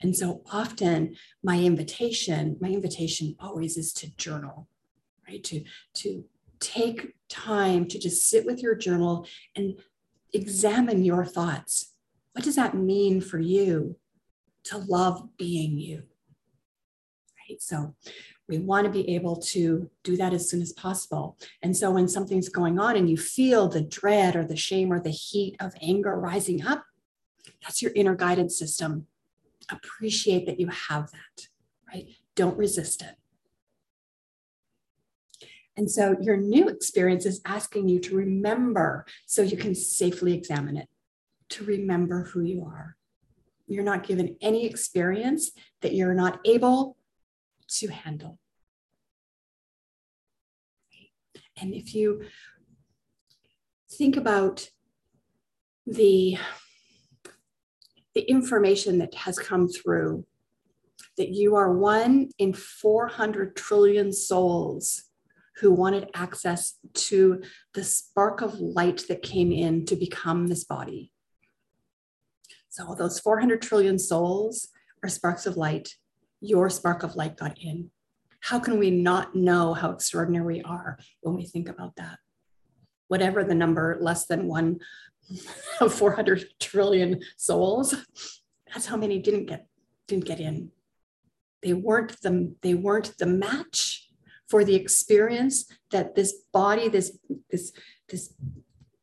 And 0.02 0.16
so 0.16 0.42
often 0.52 1.16
my 1.44 1.60
invitation, 1.60 2.58
my 2.62 2.70
invitation 2.70 3.36
always 3.40 3.78
is 3.78 3.92
to 3.94 4.16
journal, 4.16 4.68
right? 5.28 5.44
To, 5.46 5.64
to 5.96 6.24
take 6.60 7.16
time 7.28 7.86
to 7.88 8.00
just 8.00 8.30
sit 8.30 8.46
with 8.46 8.62
your 8.62 8.76
journal 8.76 9.28
and 9.56 9.80
examine 10.34 11.04
your 11.04 11.26
thoughts. 11.26 11.94
What 12.34 12.46
does 12.46 12.56
that 12.56 12.76
mean 12.76 13.22
for 13.22 13.40
you 13.40 13.98
to 14.66 14.78
love 14.78 15.28
being 15.38 15.78
you? 15.78 16.04
Right. 17.50 17.62
So 17.62 17.96
we 18.50 18.58
want 18.58 18.86
to 18.86 18.92
be 18.92 19.16
able 19.16 19.36
to 19.36 19.90
do 20.04 20.18
that 20.18 20.34
as 20.34 20.50
soon 20.50 20.62
as 20.62 20.74
possible. 20.74 21.38
And 21.62 21.78
so 21.78 21.92
when 21.92 22.08
something's 22.08 22.50
going 22.50 22.80
on 22.80 22.98
and 22.98 23.08
you 23.08 23.16
feel 23.16 23.70
the 23.70 23.82
dread 23.82 24.36
or 24.36 24.44
the 24.44 24.58
shame 24.58 24.92
or 24.92 25.00
the 25.00 25.12
heat 25.12 25.56
of 25.60 25.74
anger 25.82 26.20
rising 26.20 26.66
up, 26.66 26.84
that's 27.62 27.82
your 27.82 27.92
inner 27.96 28.16
guidance 28.16 28.58
system. 28.58 29.06
Appreciate 29.70 30.48
that 30.48 30.60
you 30.60 30.68
have 30.68 31.12
that, 31.12 31.48
right? 31.94 32.08
Don't 32.36 32.58
resist 32.58 33.04
it. 33.04 33.16
And 35.78 35.90
so 35.90 36.18
your 36.20 36.36
new 36.36 36.68
experience 36.68 37.26
is 37.26 37.42
asking 37.46 37.88
you 37.88 38.00
to 38.00 38.16
remember 38.16 39.06
so 39.28 39.44
you 39.44 39.56
can 39.56 39.76
safely 39.76 40.34
examine 40.34 40.76
it, 40.76 40.90
to 41.50 41.64
remember 41.64 42.26
who 42.26 42.42
you 42.42 42.66
are. 42.66 42.98
You're 43.68 43.84
not 43.84 44.06
given 44.06 44.36
any 44.42 44.66
experience 44.66 45.52
that 45.82 45.94
you're 45.94 46.16
not 46.16 46.40
able 46.44 46.98
to 47.78 47.88
handle. 47.88 48.40
And 51.62 51.74
if 51.74 51.94
you 51.94 52.24
think 53.92 54.16
about 54.16 54.70
the, 55.86 56.38
the 58.16 58.22
information 58.22 59.00
that 59.00 59.14
has 59.16 59.38
come 59.38 59.68
through, 59.68 60.26
that 61.18 61.30
you 61.30 61.56
are 61.56 61.78
one 61.78 62.30
in 62.38 62.54
400 62.54 63.56
trillion 63.56 64.14
souls 64.14 65.04
who 65.58 65.72
wanted 65.72 66.10
access 66.14 66.76
to 66.94 67.42
the 67.74 67.84
spark 67.84 68.42
of 68.42 68.60
light 68.60 69.04
that 69.10 69.22
came 69.22 69.52
in 69.52 69.86
to 69.86 69.96
become 69.98 70.48
this 70.48 70.64
body. 70.64 71.12
So, 72.70 72.96
those 72.98 73.20
400 73.20 73.62
trillion 73.62 74.00
souls 74.00 74.70
are 75.04 75.10
sparks 75.10 75.46
of 75.46 75.58
light. 75.58 75.90
Your 76.42 76.70
spark 76.70 77.04
of 77.04 77.16
light 77.16 77.38
got 77.38 77.58
in. 77.60 77.92
How 78.42 78.60
can 78.60 78.80
we 78.80 78.90
not 78.90 79.36
know 79.36 79.74
how 79.74 79.92
extraordinary 79.92 80.56
we 80.56 80.62
are 80.64 80.98
when 81.22 81.36
we 81.36 81.46
think 81.46 81.70
about 81.70 81.96
that? 81.98 82.20
Whatever 83.08 83.44
the 83.44 83.56
number, 83.56 83.98
less 84.00 84.26
than 84.26 84.48
one 84.48 84.80
of 85.82 85.94
400 85.94 86.46
trillion 86.60 87.22
souls, 87.38 87.96
that's 88.72 88.86
how 88.86 88.98
many 88.98 89.20
didn't 89.20 89.46
get 89.46 89.68
didn't 90.08 90.26
get 90.26 90.40
in. 90.40 90.72
They 91.62 91.74
weren't 91.74 92.22
the 92.22 92.56
they 92.62 92.74
weren't 92.74 93.18
the 93.18 93.26
match 93.26 94.10
for 94.50 94.64
the 94.64 94.76
experience 94.76 95.66
that 95.92 96.16
this 96.16 96.34
body, 96.52 96.90
this, 96.90 97.18
this, 97.52 97.72
this 98.10 98.34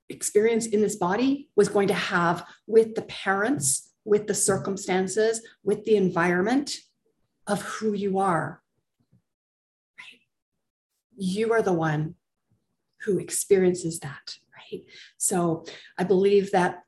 experience 0.08 0.66
in 0.66 0.82
this 0.82 0.96
body 0.96 1.48
was 1.54 1.68
going 1.68 1.88
to 1.88 1.94
have 1.94 2.44
with 2.66 2.94
the 2.96 3.02
parents, 3.02 3.92
with 4.04 4.26
the 4.26 4.34
circumstances, 4.34 5.40
with 5.62 5.84
the 5.84 5.96
environment 5.96 6.76
of 7.46 7.62
who 7.62 7.92
you 7.92 8.18
are. 8.18 8.62
Right? 9.98 10.20
You 11.16 11.52
are 11.52 11.62
the 11.62 11.72
one 11.72 12.14
who 13.02 13.18
experiences 13.18 14.00
that, 14.00 14.36
right? 14.54 14.82
So 15.16 15.64
I 15.96 16.04
believe 16.04 16.50
that 16.52 16.82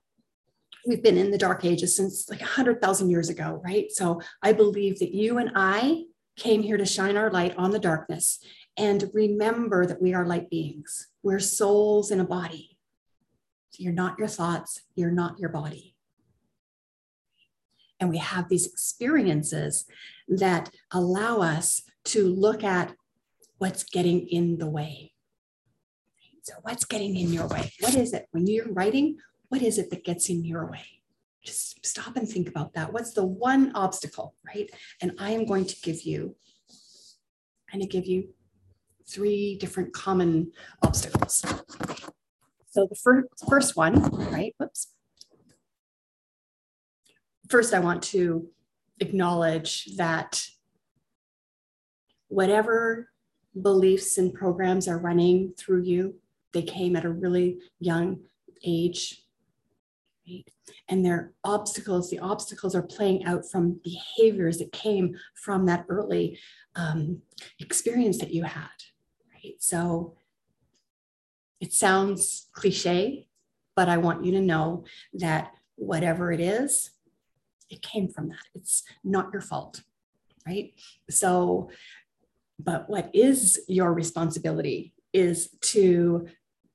we've 0.87 1.03
been 1.03 1.19
in 1.19 1.31
the 1.31 1.39
dark 1.39 1.65
ages 1.65 1.95
since 1.97 2.29
like 2.29 2.41
100,000 2.41 3.11
years 3.11 3.29
ago, 3.29 3.61
right? 3.65 3.91
So 3.91 4.21
I 4.43 4.53
believe 4.53 4.99
that 5.01 5.15
you 5.15 5.39
and 5.39 5.53
I 5.55 6.05
came 6.37 6.63
here 6.63 6.77
to 6.77 6.87
shine 6.87 7.17
our 7.17 7.31
light 7.31 7.55
on 7.57 7.71
the 7.71 7.79
darkness 7.79 8.39
and 8.77 9.11
remember 9.13 9.87
that 9.87 10.01
we 10.01 10.15
are 10.15 10.25
light 10.25 10.49
beings. 10.51 11.09
We're 11.23 11.41
souls 11.41 12.11
in 12.11 12.21
a 12.21 12.25
body. 12.25 12.79
So 13.71 13.83
you're 13.83 13.93
not 13.93 14.19
your 14.19 14.29
thoughts, 14.29 14.83
you're 14.95 15.11
not 15.11 15.39
your 15.39 15.51
body. 15.51 15.95
And 18.01 18.11
we 18.11 18.19
have 18.19 18.49
these 18.49 18.67
experiences 18.67 19.87
that 20.29 20.71
allow 20.93 21.39
us 21.39 21.83
to 22.05 22.29
look 22.29 22.63
at 22.63 22.95
what's 23.59 23.83
getting 23.83 24.29
in 24.29 24.59
the 24.59 24.69
way. 24.69 25.13
So, 26.43 26.55
what's 26.63 26.85
getting 26.85 27.17
in 27.17 27.33
your 27.33 27.47
way? 27.49 27.73
What 27.81 27.95
is 27.95 28.13
it? 28.13 28.27
When 28.31 28.47
you're 28.47 28.73
writing, 28.73 29.19
what 29.49 29.63
is 29.63 29.79
it 29.79 29.91
that 29.91 30.05
gets 30.05 30.31
in 30.31 30.45
your 30.45 30.71
way? 30.71 30.99
just 31.49 31.85
stop 31.85 32.17
and 32.17 32.29
think 32.29 32.49
about 32.49 32.75
that. 32.75 32.93
What's 32.93 33.13
the 33.13 33.25
one 33.25 33.73
obstacle, 33.75 34.35
right? 34.47 34.71
And 35.01 35.13
I 35.19 35.31
am 35.31 35.47
going 35.47 35.65
to 35.67 35.77
give 35.81 36.03
you, 36.03 36.37
I'm 37.73 37.81
going 37.81 37.89
to 37.89 37.93
give 37.93 38.07
you 38.07 38.29
three 39.09 39.57
different 39.57 39.93
common 39.93 40.53
obstacles. 40.83 41.43
So 42.71 42.87
the 42.89 42.97
first, 42.97 43.29
first 43.49 43.77
one, 43.77 44.01
right? 44.31 44.55
Whoops. 44.59 44.93
First, 47.49 47.73
I 47.73 47.81
want 47.81 48.03
to 48.05 48.49
acknowledge 49.01 49.97
that 49.97 50.47
whatever 52.29 53.11
beliefs 53.61 54.19
and 54.19 54.35
programs 54.35 54.87
are 54.87 54.99
running 54.99 55.55
through 55.57 55.83
you, 55.83 56.15
they 56.53 56.63
came 56.63 56.97
at 56.97 57.05
a 57.05 57.11
really 57.11 57.59
young 57.81 58.21
age 58.65 59.23
right? 60.29 60.49
And 60.89 61.05
their 61.05 61.33
obstacles, 61.45 62.11
the 62.11 62.19
obstacles 62.19 62.75
are 62.75 62.83
playing 62.83 63.25
out 63.25 63.51
from 63.51 63.81
behaviors 63.83 64.59
that 64.59 64.73
came 64.73 65.17
from 65.35 65.67
that 65.67 65.87
early 65.89 66.39
um, 66.77 67.23
experience 67.59 68.19
that 68.19 68.33
you 68.33 68.45
had, 68.45 68.69
right? 69.33 69.55
So 69.59 70.15
it 71.61 71.73
sounds 71.73 72.49
cliche, 72.53 73.29
but 73.75 73.89
I 73.89 73.97
want 73.97 74.25
you 74.25 74.33
to 74.33 74.41
know 74.41 74.85
that 75.15 75.53
whatever 75.77 76.33
it 76.33 76.41
is, 76.41 76.91
it 77.71 77.83
came 77.83 78.09
from 78.09 78.29
that. 78.29 78.45
It's 78.55 78.83
not 79.05 79.31
your 79.33 79.43
fault, 79.43 79.83
right? 80.47 80.73
So, 81.11 81.71
but 82.59 82.89
what 82.89 83.11
is 83.15 83.61
your 83.69 83.93
responsibility 83.93 84.93
is 85.13 85.51
to 85.61 86.27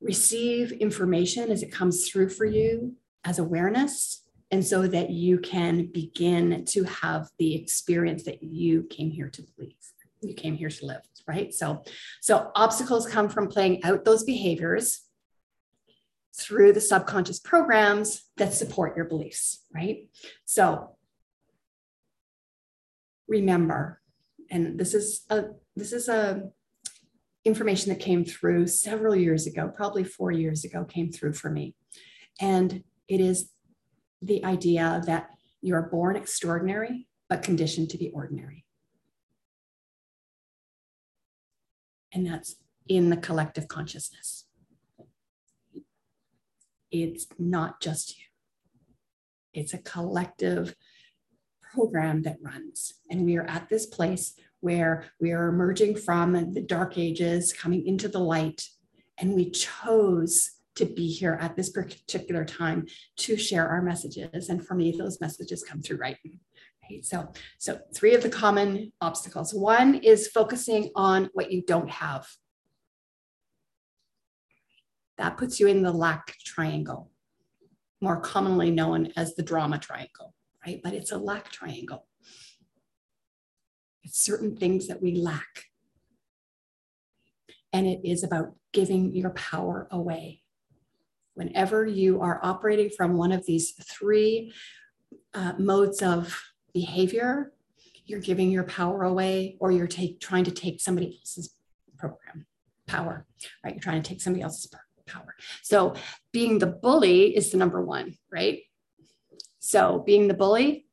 receive 0.01 0.71
information 0.73 1.51
as 1.51 1.63
it 1.63 1.71
comes 1.71 2.07
through 2.07 2.29
for 2.29 2.45
you 2.45 2.95
as 3.23 3.39
awareness 3.39 4.21
and 4.51 4.65
so 4.65 4.85
that 4.85 5.09
you 5.09 5.39
can 5.39 5.87
begin 5.87 6.63
to 6.65 6.83
have 6.83 7.29
the 7.39 7.55
experience 7.55 8.23
that 8.23 8.43
you 8.43 8.83
came 8.83 9.09
here 9.09 9.29
to 9.29 9.41
believe 9.41 9.73
you 10.21 10.33
came 10.33 10.55
here 10.55 10.69
to 10.69 10.85
live 10.85 11.01
right 11.27 11.53
so 11.53 11.81
so 12.21 12.51
obstacles 12.55 13.07
come 13.07 13.29
from 13.29 13.47
playing 13.47 13.83
out 13.83 14.05
those 14.05 14.23
behaviors 14.23 15.01
through 16.35 16.73
the 16.73 16.81
subconscious 16.81 17.39
programs 17.39 18.23
that 18.37 18.53
support 18.53 18.95
your 18.95 19.05
beliefs 19.05 19.65
right 19.73 20.09
so 20.45 20.95
remember 23.27 24.01
and 24.49 24.79
this 24.79 24.93
is 24.93 25.25
a 25.29 25.45
this 25.75 25.93
is 25.93 26.07
a 26.07 26.43
information 27.45 27.89
that 27.89 27.99
came 27.99 28.23
through 28.23 28.65
several 28.65 29.15
years 29.15 29.45
ago 29.47 29.71
probably 29.75 30.03
4 30.03 30.31
years 30.31 30.63
ago 30.63 30.85
came 30.85 31.11
through 31.11 31.33
for 31.33 31.49
me 31.49 31.75
and 32.39 32.83
it 33.07 33.19
is 33.19 33.49
the 34.21 34.43
idea 34.45 35.01
that 35.05 35.29
you're 35.61 35.83
born 35.83 36.15
extraordinary, 36.15 37.07
but 37.29 37.43
conditioned 37.43 37.89
to 37.89 37.97
be 37.97 38.09
ordinary. 38.09 38.65
And 42.13 42.25
that's 42.25 42.55
in 42.87 43.09
the 43.09 43.17
collective 43.17 43.67
consciousness. 43.67 44.42
It's 46.93 47.25
not 47.39 47.81
just 47.81 48.17
you, 48.19 48.25
it's 49.53 49.73
a 49.73 49.79
collective 49.79 50.75
program 51.73 52.21
that 52.21 52.37
runs. 52.39 52.93
And 53.09 53.25
we 53.25 53.35
are 53.35 53.49
at 53.49 53.67
this 53.67 53.87
place 53.87 54.35
where 54.59 55.05
we 55.19 55.31
are 55.31 55.49
emerging 55.49 55.97
from 55.97 56.53
the 56.53 56.61
dark 56.61 56.97
ages, 56.97 57.51
coming 57.51 57.85
into 57.87 58.07
the 58.07 58.19
light, 58.19 58.61
and 59.17 59.33
we 59.33 59.49
chose 59.49 60.51
to 60.75 60.85
be 60.85 61.07
here 61.07 61.37
at 61.41 61.55
this 61.55 61.71
particular 61.71 62.45
time 62.45 62.85
to 63.17 63.35
share 63.37 63.67
our 63.67 63.81
messages. 63.81 64.49
And 64.49 64.65
for 64.65 64.75
me, 64.75 64.95
those 64.95 65.19
messages 65.19 65.63
come 65.63 65.81
through 65.81 65.97
writing. 65.97 66.39
Right? 66.89 67.03
So, 67.03 67.31
so 67.57 67.79
three 67.95 68.13
of 68.13 68.21
the 68.21 68.29
common 68.29 68.91
obstacles. 69.01 69.53
One 69.53 69.95
is 69.95 70.27
focusing 70.27 70.91
on 70.95 71.29
what 71.33 71.51
you 71.51 71.63
don't 71.65 71.89
have. 71.89 72.27
That 75.17 75.37
puts 75.37 75.59
you 75.59 75.67
in 75.67 75.83
the 75.83 75.91
lack 75.91 76.35
triangle, 76.43 77.11
more 78.01 78.19
commonly 78.19 78.71
known 78.71 79.11
as 79.15 79.35
the 79.35 79.43
drama 79.43 79.77
triangle, 79.77 80.33
right? 80.65 80.81
But 80.83 80.93
it's 80.93 81.11
a 81.11 81.17
lack 81.17 81.51
triangle. 81.51 82.07
It's 84.03 84.23
certain 84.23 84.55
things 84.57 84.87
that 84.87 85.01
we 85.01 85.15
lack. 85.15 85.65
and 87.73 87.87
it 87.87 88.01
is 88.03 88.23
about 88.23 88.53
giving 88.71 89.13
your 89.15 89.31
power 89.31 89.87
away. 89.91 90.41
Whenever 91.33 91.85
you 91.85 92.21
are 92.21 92.39
operating 92.43 92.91
from 92.95 93.17
one 93.17 93.31
of 93.31 93.45
these 93.47 93.71
three 93.71 94.53
uh, 95.33 95.53
modes 95.57 96.01
of 96.03 96.39
behavior, 96.73 97.51
you're 98.05 98.19
giving 98.19 98.51
your 98.51 98.63
power 98.65 99.03
away 99.03 99.57
or 99.59 99.71
you're 99.71 99.87
take, 99.87 100.19
trying 100.19 100.43
to 100.43 100.51
take 100.51 100.79
somebody 100.79 101.17
else's 101.19 101.55
program 101.97 102.45
power, 102.85 103.25
right? 103.63 103.73
You're 103.73 103.81
trying 103.81 104.01
to 104.03 104.07
take 104.07 104.21
somebody 104.21 104.43
else's 104.43 104.67
power. 105.05 105.35
So 105.61 105.95
being 106.31 106.59
the 106.59 106.67
bully 106.67 107.35
is 107.35 107.51
the 107.51 107.57
number 107.57 107.81
one, 107.83 108.15
right? 108.31 108.61
So 109.59 110.03
being 110.05 110.27
the 110.27 110.33
bully, 110.33 110.87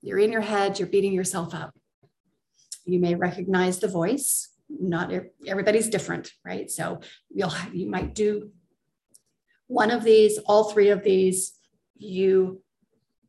you're 0.00 0.18
in 0.18 0.32
your 0.32 0.40
head, 0.40 0.78
you're 0.78 0.88
beating 0.88 1.12
yourself 1.12 1.54
up. 1.54 1.74
You 2.84 2.98
may 3.00 3.14
recognize 3.14 3.78
the 3.78 3.88
voice. 3.88 4.50
Not 4.68 5.12
everybody's 5.46 5.88
different, 5.88 6.32
right? 6.44 6.70
So 6.70 7.00
you'll 7.30 7.52
you 7.72 7.88
might 7.88 8.14
do 8.14 8.50
one 9.66 9.90
of 9.90 10.04
these, 10.04 10.38
all 10.38 10.64
three 10.70 10.90
of 10.90 11.02
these. 11.02 11.52
You 11.96 12.62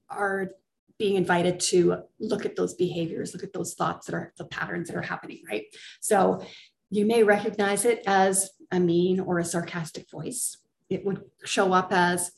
are 0.10 0.52
being 0.98 1.16
invited 1.16 1.60
to 1.60 2.04
look 2.20 2.46
at 2.46 2.56
those 2.56 2.74
behaviors, 2.74 3.34
look 3.34 3.44
at 3.44 3.54
those 3.54 3.74
thoughts 3.74 4.08
that 4.08 4.16
are 4.16 4.34
the 4.38 4.46
patterns 4.46 4.88
that 4.88 4.96
are 4.96 5.02
happening, 5.02 5.42
right? 5.50 5.66
So 6.00 6.46
you 6.90 7.06
may 7.06 7.24
recognize 7.24 7.86
it 7.86 8.04
as 8.08 8.50
a 8.72 8.80
mean 8.80 9.20
or 9.20 9.40
a 9.40 9.46
sarcastic 9.46 10.10
voice. 10.10 10.58
It 10.90 11.06
would 11.06 11.24
show 11.44 11.74
up 11.74 11.92
as, 11.92 12.32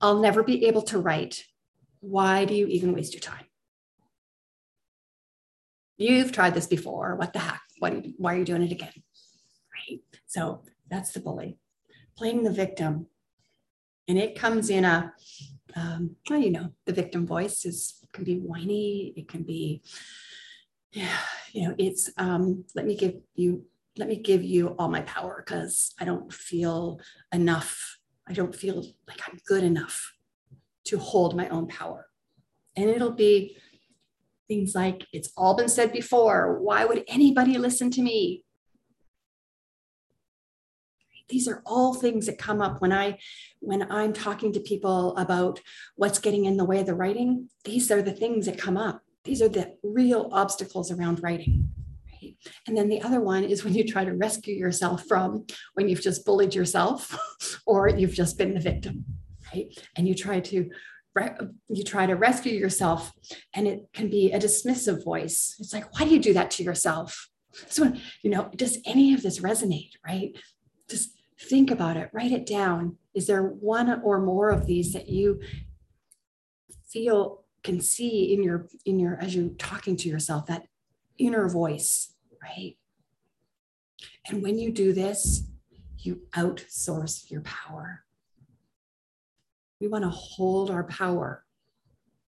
I'll 0.00 0.20
never 0.20 0.42
be 0.42 0.66
able 0.66 0.82
to 0.82 0.98
write. 0.98 1.44
Why 2.00 2.44
do 2.44 2.54
you 2.54 2.66
even 2.66 2.92
waste 2.92 3.14
your 3.14 3.20
time? 3.20 3.46
You've 5.96 6.32
tried 6.32 6.54
this 6.54 6.66
before. 6.66 7.16
What 7.16 7.32
the 7.32 7.38
heck? 7.38 7.62
What 7.78 8.04
why 8.18 8.34
are 8.34 8.38
you 8.38 8.44
doing 8.44 8.62
it 8.62 8.72
again? 8.72 8.92
Right. 9.88 10.00
So 10.26 10.62
that's 10.90 11.12
the 11.12 11.20
bully 11.20 11.58
playing 12.16 12.42
the 12.42 12.50
victim. 12.50 13.06
And 14.08 14.18
it 14.18 14.38
comes 14.38 14.70
in 14.70 14.84
a, 14.84 15.12
um, 15.74 16.16
well, 16.28 16.40
you 16.40 16.50
know, 16.50 16.72
the 16.84 16.92
victim 16.92 17.26
voice 17.26 17.64
is 17.64 18.00
can 18.12 18.24
be 18.24 18.38
whiny. 18.38 19.12
It 19.16 19.28
can 19.28 19.42
be, 19.42 19.82
yeah, 20.92 21.18
you 21.52 21.68
know, 21.68 21.74
it's 21.78 22.10
um, 22.16 22.64
let 22.74 22.86
me 22.86 22.96
give 22.96 23.16
you 23.34 23.64
let 23.96 24.08
me 24.08 24.16
give 24.16 24.42
you 24.42 24.68
all 24.78 24.88
my 24.88 25.02
power 25.02 25.42
because 25.44 25.94
I 26.00 26.04
don't 26.04 26.32
feel 26.32 27.00
enough. 27.32 27.98
I 28.28 28.32
don't 28.32 28.54
feel 28.54 28.84
like 29.08 29.20
I'm 29.26 29.38
good 29.46 29.64
enough 29.64 30.12
to 30.86 30.98
hold 30.98 31.36
my 31.36 31.48
own 31.48 31.66
power. 31.66 32.06
And 32.76 32.90
it'll 32.90 33.12
be 33.12 33.56
things 34.48 34.74
like, 34.74 35.06
it's 35.12 35.32
all 35.36 35.56
been 35.56 35.68
said 35.68 35.92
before. 35.92 36.60
Why 36.60 36.84
would 36.84 37.04
anybody 37.08 37.58
listen 37.58 37.90
to 37.92 38.02
me? 38.02 38.44
These 41.28 41.48
are 41.48 41.62
all 41.66 41.94
things 41.94 42.26
that 42.26 42.38
come 42.38 42.62
up 42.62 42.80
when 42.80 42.92
I 42.92 43.18
when 43.58 43.90
I'm 43.90 44.12
talking 44.12 44.52
to 44.52 44.60
people 44.60 45.16
about 45.16 45.60
what's 45.96 46.20
getting 46.20 46.44
in 46.44 46.56
the 46.56 46.64
way 46.64 46.78
of 46.78 46.86
the 46.86 46.94
writing. 46.94 47.48
These 47.64 47.90
are 47.90 48.00
the 48.00 48.12
things 48.12 48.46
that 48.46 48.58
come 48.58 48.76
up. 48.76 49.02
These 49.24 49.42
are 49.42 49.48
the 49.48 49.74
real 49.82 50.28
obstacles 50.30 50.92
around 50.92 51.20
writing. 51.24 51.68
And 52.66 52.76
then 52.76 52.88
the 52.88 53.02
other 53.02 53.20
one 53.20 53.44
is 53.44 53.64
when 53.64 53.74
you 53.74 53.84
try 53.84 54.04
to 54.04 54.12
rescue 54.12 54.54
yourself 54.54 55.04
from 55.06 55.46
when 55.74 55.88
you've 55.88 56.02
just 56.02 56.24
bullied 56.24 56.54
yourself 56.54 57.16
or 57.66 57.88
you've 57.88 58.14
just 58.14 58.38
been 58.38 58.54
the 58.54 58.60
victim, 58.60 59.04
right? 59.52 59.66
And 59.96 60.06
you 60.06 60.14
try 60.14 60.40
to 60.40 60.68
you 61.68 61.82
try 61.82 62.04
to 62.04 62.14
rescue 62.14 62.52
yourself 62.52 63.10
and 63.54 63.66
it 63.66 63.86
can 63.94 64.10
be 64.10 64.32
a 64.32 64.38
dismissive 64.38 65.02
voice. 65.02 65.56
It's 65.58 65.72
like, 65.72 65.98
why 65.98 66.04
do 66.04 66.10
you 66.10 66.20
do 66.20 66.34
that 66.34 66.50
to 66.52 66.62
yourself? 66.62 67.30
So, 67.68 67.92
you 68.22 68.30
know, 68.30 68.50
does 68.54 68.78
any 68.84 69.14
of 69.14 69.22
this 69.22 69.40
resonate, 69.40 69.92
right? 70.06 70.36
Just 70.90 71.12
think 71.40 71.70
about 71.70 71.96
it, 71.96 72.10
write 72.12 72.32
it 72.32 72.44
down. 72.44 72.98
Is 73.14 73.26
there 73.26 73.42
one 73.42 74.02
or 74.02 74.20
more 74.20 74.50
of 74.50 74.66
these 74.66 74.92
that 74.92 75.08
you 75.08 75.40
feel 76.86 77.44
can 77.62 77.80
see 77.80 78.32
in 78.32 78.42
your 78.42 78.68
in 78.84 79.00
your 79.00 79.18
as 79.20 79.34
you're 79.34 79.50
talking 79.58 79.96
to 79.96 80.08
yourself 80.08 80.46
that 80.46 80.66
inner 81.18 81.48
voice 81.48 82.14
right? 82.46 82.76
And 84.28 84.42
when 84.42 84.58
you 84.58 84.72
do 84.72 84.92
this, 84.92 85.44
you 85.98 86.22
outsource 86.34 87.30
your 87.30 87.42
power. 87.42 88.04
We 89.80 89.88
want 89.88 90.04
to 90.04 90.10
hold 90.10 90.70
our 90.70 90.84
power. 90.84 91.44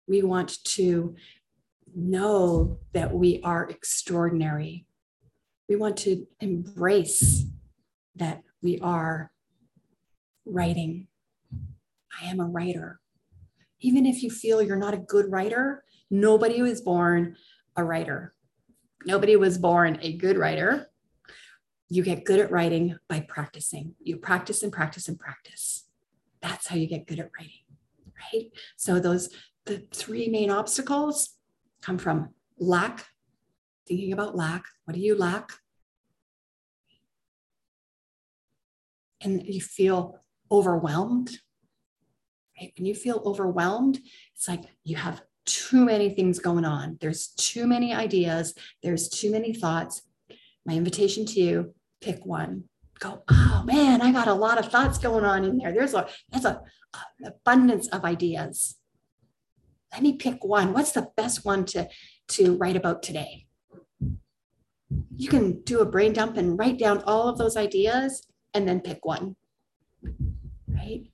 We 0.07 0.23
want 0.23 0.65
to 0.65 1.15
know 1.95 2.79
that 2.93 3.13
we 3.13 3.41
are 3.43 3.69
extraordinary. 3.69 4.87
We 5.69 5.77
want 5.77 5.97
to 5.99 6.27
embrace 6.41 7.45
that 8.17 8.43
we 8.63 8.79
are 8.81 9.31
writing. 10.47 11.09
I 12.21 12.27
am 12.27 12.41
a 12.41 12.47
writer. 12.47 13.01
Even 13.81 14.07
if 14.07 14.23
you 14.23 14.31
feel 14.31 14.63
you're 14.63 14.77
not 14.77 14.95
a 14.95 14.99
good 14.99 15.31
writer, 15.31 15.85
nobody 16.11 16.63
was 16.63 16.81
born 16.81 17.37
a 17.77 17.85
writer. 17.85 18.35
Nobody 19.05 19.37
was 19.37 19.59
born 19.59 19.99
a 20.03 20.17
good 20.17 20.37
writer. 20.37 20.91
You 21.89 22.03
get 22.03 22.25
good 22.25 22.41
at 22.41 22.51
writing 22.51 22.97
by 23.09 23.21
practicing. 23.21 23.95
You 24.03 24.17
practice 24.17 24.63
and 24.63 24.73
practice 24.73 25.09
and 25.09 25.19
practice. 25.19 25.87
That's 26.43 26.67
how 26.67 26.77
you 26.77 26.87
get 26.87 27.07
good 27.07 27.19
at 27.19 27.31
writing, 27.37 27.65
right? 28.33 28.51
So 28.77 29.01
those 29.01 29.31
the 29.67 29.85
three 29.93 30.29
main 30.29 30.51
obstacles 30.51 31.37
come 31.83 31.99
from 31.99 32.31
lack, 32.59 33.07
thinking 33.87 34.13
about 34.13 34.37
lack. 34.37 34.65
What 34.85 34.95
do 34.95 35.01
you 35.01 35.17
lack? 35.17 35.53
And 39.21 39.43
you 39.43 39.61
feel 39.61 40.21
overwhelmed, 40.51 41.31
right? 42.59 42.73
When 42.79 42.87
you 42.87 42.95
feel 42.95 43.23
overwhelmed, 43.25 43.99
it's 44.35 44.49
like 44.49 44.65
you 44.85 44.97
have 44.97 45.23
too 45.49 45.85
many 45.85 46.11
things 46.11 46.39
going 46.39 46.65
on. 46.65 46.99
There's 47.01 47.29
too 47.29 47.67
many 47.67 47.95
ideas. 47.95 48.55
There's 48.83 49.09
too 49.09 49.33
many 49.33 49.55
thoughts. 49.55 50.03
My 50.67 50.75
invitation 50.75 51.25
to 51.27 51.41
you, 51.41 51.75
pick 52.01 52.25
one. 52.27 52.65
Go, 53.01 53.23
oh 53.31 53.63
man, 53.65 54.03
I 54.03 54.13
got 54.13 54.29
a 54.29 54.35
lot 54.35 54.59
of 54.59 54.71
thoughts 54.71 54.99
going 54.99 55.25
on 55.25 55.45
in 55.45 55.57
there. 55.57 55.73
There's 55.73 55.95
a 55.95 56.09
that's 56.31 56.45
a, 56.45 56.61
an 56.95 57.33
abundance 57.33 57.89
of 57.89 58.05
ideas. 58.05 58.77
Let 59.93 60.03
me 60.03 60.15
pick 60.15 60.45
one. 60.45 60.75
What's 60.75 60.93
the 60.93 61.09
best 61.17 61.45
one 61.45 61.65
to, 61.67 61.89
to 62.29 62.57
write 62.57 62.77
about 62.77 63.03
today? 63.03 63.47
You 65.17 65.29
can 65.29 65.63
do 65.63 65.81
a 65.81 65.87
brain 65.87 66.13
dump 66.13 66.37
and 66.37 66.59
write 66.59 66.79
down 66.79 67.03
all 67.07 67.29
of 67.29 67.39
those 67.39 67.57
ideas 67.57 68.27
and 68.53 68.69
then 68.69 68.81
pick 68.81 69.05
one. 69.05 69.37
Right? 70.67 71.05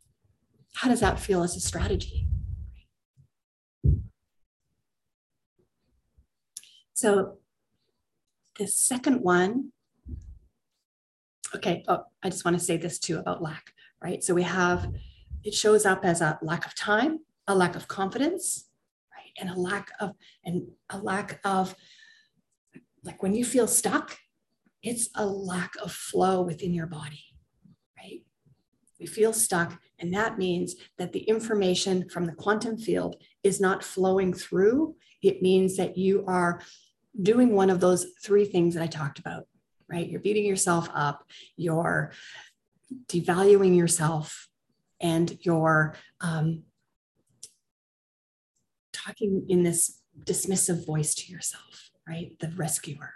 How 0.74 0.88
does 0.88 1.00
that 1.00 1.20
feel 1.20 1.42
as 1.42 1.54
a 1.54 1.60
strategy? 1.60 2.26
So 6.94 7.38
the 8.58 8.68
second 8.68 9.20
one, 9.20 9.72
okay, 11.54 11.84
oh, 11.88 12.04
I 12.22 12.30
just 12.30 12.44
want 12.44 12.56
to 12.56 12.64
say 12.64 12.76
this 12.76 12.98
too 13.00 13.18
about 13.18 13.42
lack, 13.42 13.72
right? 14.00 14.22
So 14.22 14.32
we 14.32 14.44
have, 14.44 14.92
it 15.42 15.54
shows 15.54 15.84
up 15.84 16.04
as 16.04 16.20
a 16.20 16.38
lack 16.40 16.64
of 16.66 16.74
time, 16.76 17.18
a 17.48 17.54
lack 17.54 17.74
of 17.74 17.88
confidence, 17.88 18.68
right? 19.12 19.32
And 19.40 19.50
a 19.50 19.60
lack 19.60 19.90
of, 20.00 20.12
and 20.44 20.68
a 20.88 20.98
lack 20.98 21.40
of, 21.44 21.74
like 23.02 23.22
when 23.22 23.34
you 23.34 23.44
feel 23.44 23.66
stuck, 23.66 24.16
it's 24.82 25.08
a 25.16 25.26
lack 25.26 25.74
of 25.82 25.90
flow 25.90 26.42
within 26.42 26.72
your 26.72 26.86
body, 26.86 27.24
right? 27.98 28.22
We 29.00 29.06
feel 29.06 29.32
stuck, 29.32 29.80
and 29.98 30.14
that 30.14 30.38
means 30.38 30.76
that 30.98 31.12
the 31.12 31.20
information 31.20 32.08
from 32.08 32.26
the 32.26 32.34
quantum 32.34 32.78
field 32.78 33.16
is 33.42 33.60
not 33.60 33.82
flowing 33.82 34.32
through. 34.32 34.94
It 35.22 35.42
means 35.42 35.76
that 35.76 35.96
you 35.96 36.24
are 36.26 36.60
doing 37.20 37.52
one 37.52 37.70
of 37.70 37.80
those 37.80 38.06
three 38.22 38.44
things 38.44 38.74
that 38.74 38.82
I 38.82 38.86
talked 38.86 39.18
about, 39.18 39.44
right? 39.88 40.08
You're 40.08 40.20
beating 40.20 40.44
yourself 40.44 40.88
up, 40.94 41.24
you're 41.56 42.12
devaluing 43.06 43.76
yourself, 43.76 44.48
and 45.00 45.38
you're 45.42 45.94
um, 46.20 46.62
talking 48.92 49.46
in 49.48 49.62
this 49.62 50.00
dismissive 50.24 50.86
voice 50.86 51.14
to 51.14 51.32
yourself, 51.32 51.90
right? 52.08 52.38
The 52.40 52.52
rescuer. 52.56 53.12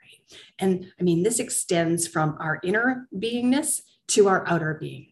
Right? 0.00 0.40
And 0.58 0.92
I 0.98 1.02
mean, 1.02 1.22
this 1.22 1.38
extends 1.38 2.06
from 2.06 2.36
our 2.40 2.60
inner 2.62 3.08
beingness 3.14 3.80
to 4.08 4.28
our 4.28 4.46
outer 4.46 4.74
being. 4.74 5.08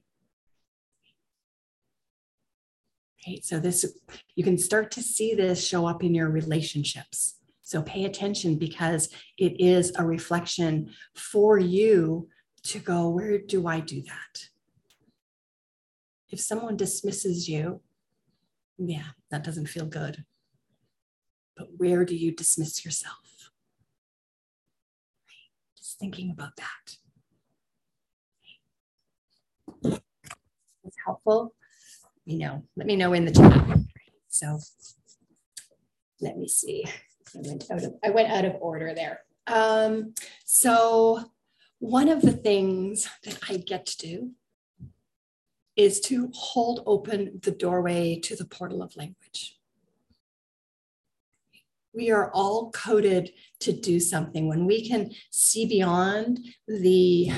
Right? 3.26 3.44
So 3.44 3.60
this 3.60 3.86
you 4.34 4.42
can 4.42 4.58
start 4.58 4.90
to 4.92 5.02
see 5.02 5.34
this 5.34 5.64
show 5.64 5.86
up 5.86 6.02
in 6.02 6.12
your 6.12 6.28
relationships 6.28 7.36
so 7.72 7.80
pay 7.80 8.04
attention 8.04 8.56
because 8.56 9.08
it 9.38 9.58
is 9.58 9.94
a 9.96 10.04
reflection 10.04 10.90
for 11.14 11.58
you 11.58 12.28
to 12.64 12.78
go, 12.78 13.08
where 13.08 13.38
do 13.38 13.66
I 13.66 13.80
do 13.80 14.02
that? 14.02 14.48
If 16.28 16.38
someone 16.38 16.76
dismisses 16.76 17.48
you, 17.48 17.80
yeah, 18.76 19.12
that 19.30 19.42
doesn't 19.42 19.70
feel 19.70 19.86
good. 19.86 20.26
But 21.56 21.68
where 21.78 22.04
do 22.04 22.14
you 22.14 22.32
dismiss 22.32 22.84
yourself? 22.84 23.50
Just 25.78 25.98
thinking 25.98 26.30
about 26.30 26.56
that. 26.56 26.96
It's 30.84 30.96
helpful. 31.06 31.54
You 32.26 32.38
know, 32.38 32.64
let 32.76 32.86
me 32.86 32.96
know 32.96 33.14
in 33.14 33.24
the 33.24 33.32
chat. 33.32 33.78
So 34.28 34.58
let 36.20 36.36
me 36.36 36.48
see. 36.48 36.84
I 37.34 37.40
went 37.40 37.70
out 37.70 37.82
of, 37.82 37.94
I 38.04 38.10
went 38.10 38.30
out 38.30 38.44
of 38.44 38.56
order 38.60 38.94
there. 38.94 39.20
Um, 39.46 40.14
so 40.44 41.24
one 41.78 42.08
of 42.08 42.22
the 42.22 42.32
things 42.32 43.08
that 43.24 43.38
I 43.48 43.56
get 43.56 43.86
to 43.86 43.98
do 43.98 44.30
is 45.76 46.00
to 46.00 46.30
hold 46.34 46.82
open 46.86 47.40
the 47.42 47.50
doorway 47.50 48.20
to 48.20 48.36
the 48.36 48.44
portal 48.44 48.82
of 48.82 48.96
language. 48.96 49.58
We 51.94 52.10
are 52.10 52.30
all 52.32 52.70
coded 52.70 53.32
to 53.60 53.72
do 53.72 54.00
something. 54.00 54.48
When 54.48 54.66
we 54.66 54.88
can 54.88 55.10
see 55.30 55.66
beyond 55.66 56.40
the 56.66 57.30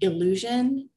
illusion 0.00 0.90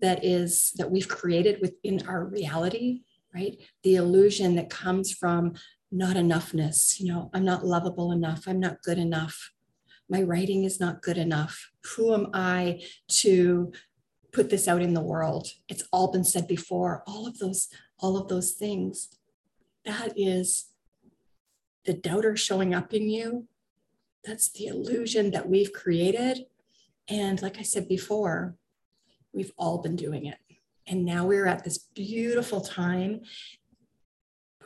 that 0.00 0.24
is 0.24 0.72
that 0.76 0.90
we've 0.90 1.08
created 1.08 1.60
within 1.60 2.06
our 2.06 2.24
reality, 2.24 3.02
right? 3.34 3.56
The 3.82 3.96
illusion 3.96 4.56
that 4.56 4.68
comes 4.68 5.12
from 5.12 5.54
not 5.96 6.16
enoughness, 6.16 6.98
you 7.00 7.06
know, 7.06 7.30
I'm 7.32 7.44
not 7.44 7.64
lovable 7.64 8.12
enough, 8.12 8.44
I'm 8.46 8.60
not 8.60 8.82
good 8.82 8.98
enough. 8.98 9.52
My 10.08 10.22
writing 10.22 10.64
is 10.64 10.80
not 10.80 11.02
good 11.02 11.16
enough. 11.16 11.70
Who 11.96 12.12
am 12.12 12.28
I 12.34 12.82
to 13.20 13.72
put 14.34 14.50
this 14.50 14.68
out 14.68 14.82
in 14.82 14.92
the 14.92 15.00
world. 15.00 15.48
It's 15.68 15.84
all 15.92 16.10
been 16.10 16.24
said 16.24 16.46
before. 16.48 17.02
All 17.06 17.26
of 17.26 17.38
those, 17.38 17.68
all 17.98 18.16
of 18.16 18.28
those 18.28 18.52
things. 18.52 19.16
That 19.86 20.12
is 20.16 20.66
the 21.84 21.94
doubter 21.94 22.36
showing 22.36 22.74
up 22.74 22.92
in 22.92 23.08
you. 23.08 23.46
That's 24.24 24.50
the 24.50 24.66
illusion 24.66 25.30
that 25.30 25.48
we've 25.48 25.72
created. 25.72 26.46
And 27.08 27.40
like 27.40 27.58
I 27.58 27.62
said 27.62 27.88
before, 27.88 28.56
we've 29.32 29.52
all 29.56 29.78
been 29.78 29.96
doing 29.96 30.26
it. 30.26 30.38
And 30.86 31.04
now 31.04 31.26
we're 31.26 31.46
at 31.46 31.64
this 31.64 31.78
beautiful 31.78 32.60
time 32.60 33.20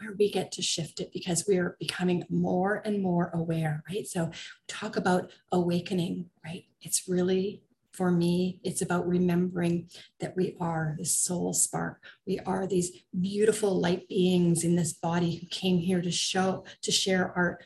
where 0.01 0.15
we 0.19 0.31
get 0.31 0.53
to 0.53 0.63
shift 0.63 1.01
it 1.01 1.13
because 1.13 1.47
we 1.49 1.59
are 1.59 1.77
becoming 1.79 2.25
more 2.29 2.83
and 2.85 3.03
more 3.03 3.31
aware, 3.35 3.83
right? 3.89 4.07
So 4.07 4.31
talk 4.67 4.97
about 4.97 5.31
awakening, 5.53 6.27
right? 6.45 6.65
It's 6.81 7.09
really 7.09 7.63
for 7.99 8.13
me, 8.13 8.61
it's 8.63 8.81
about 8.81 9.09
remembering 9.09 9.91
that 10.21 10.37
we 10.37 10.57
are 10.61 10.95
the 10.97 11.05
soul 11.05 11.53
spark. 11.53 12.01
We 12.29 12.39
are 12.39 12.65
these 12.65 12.93
beautiful 13.19 13.81
light 13.81 14.07
beings 14.09 14.63
in 14.63 14.77
this 14.77 14.93
body 14.93 15.35
who 15.35 15.49
came 15.49 15.79
here 15.79 16.01
to 16.01 16.11
show, 16.13 16.65
to 16.83 16.93
share 16.93 17.33
our 17.35 17.59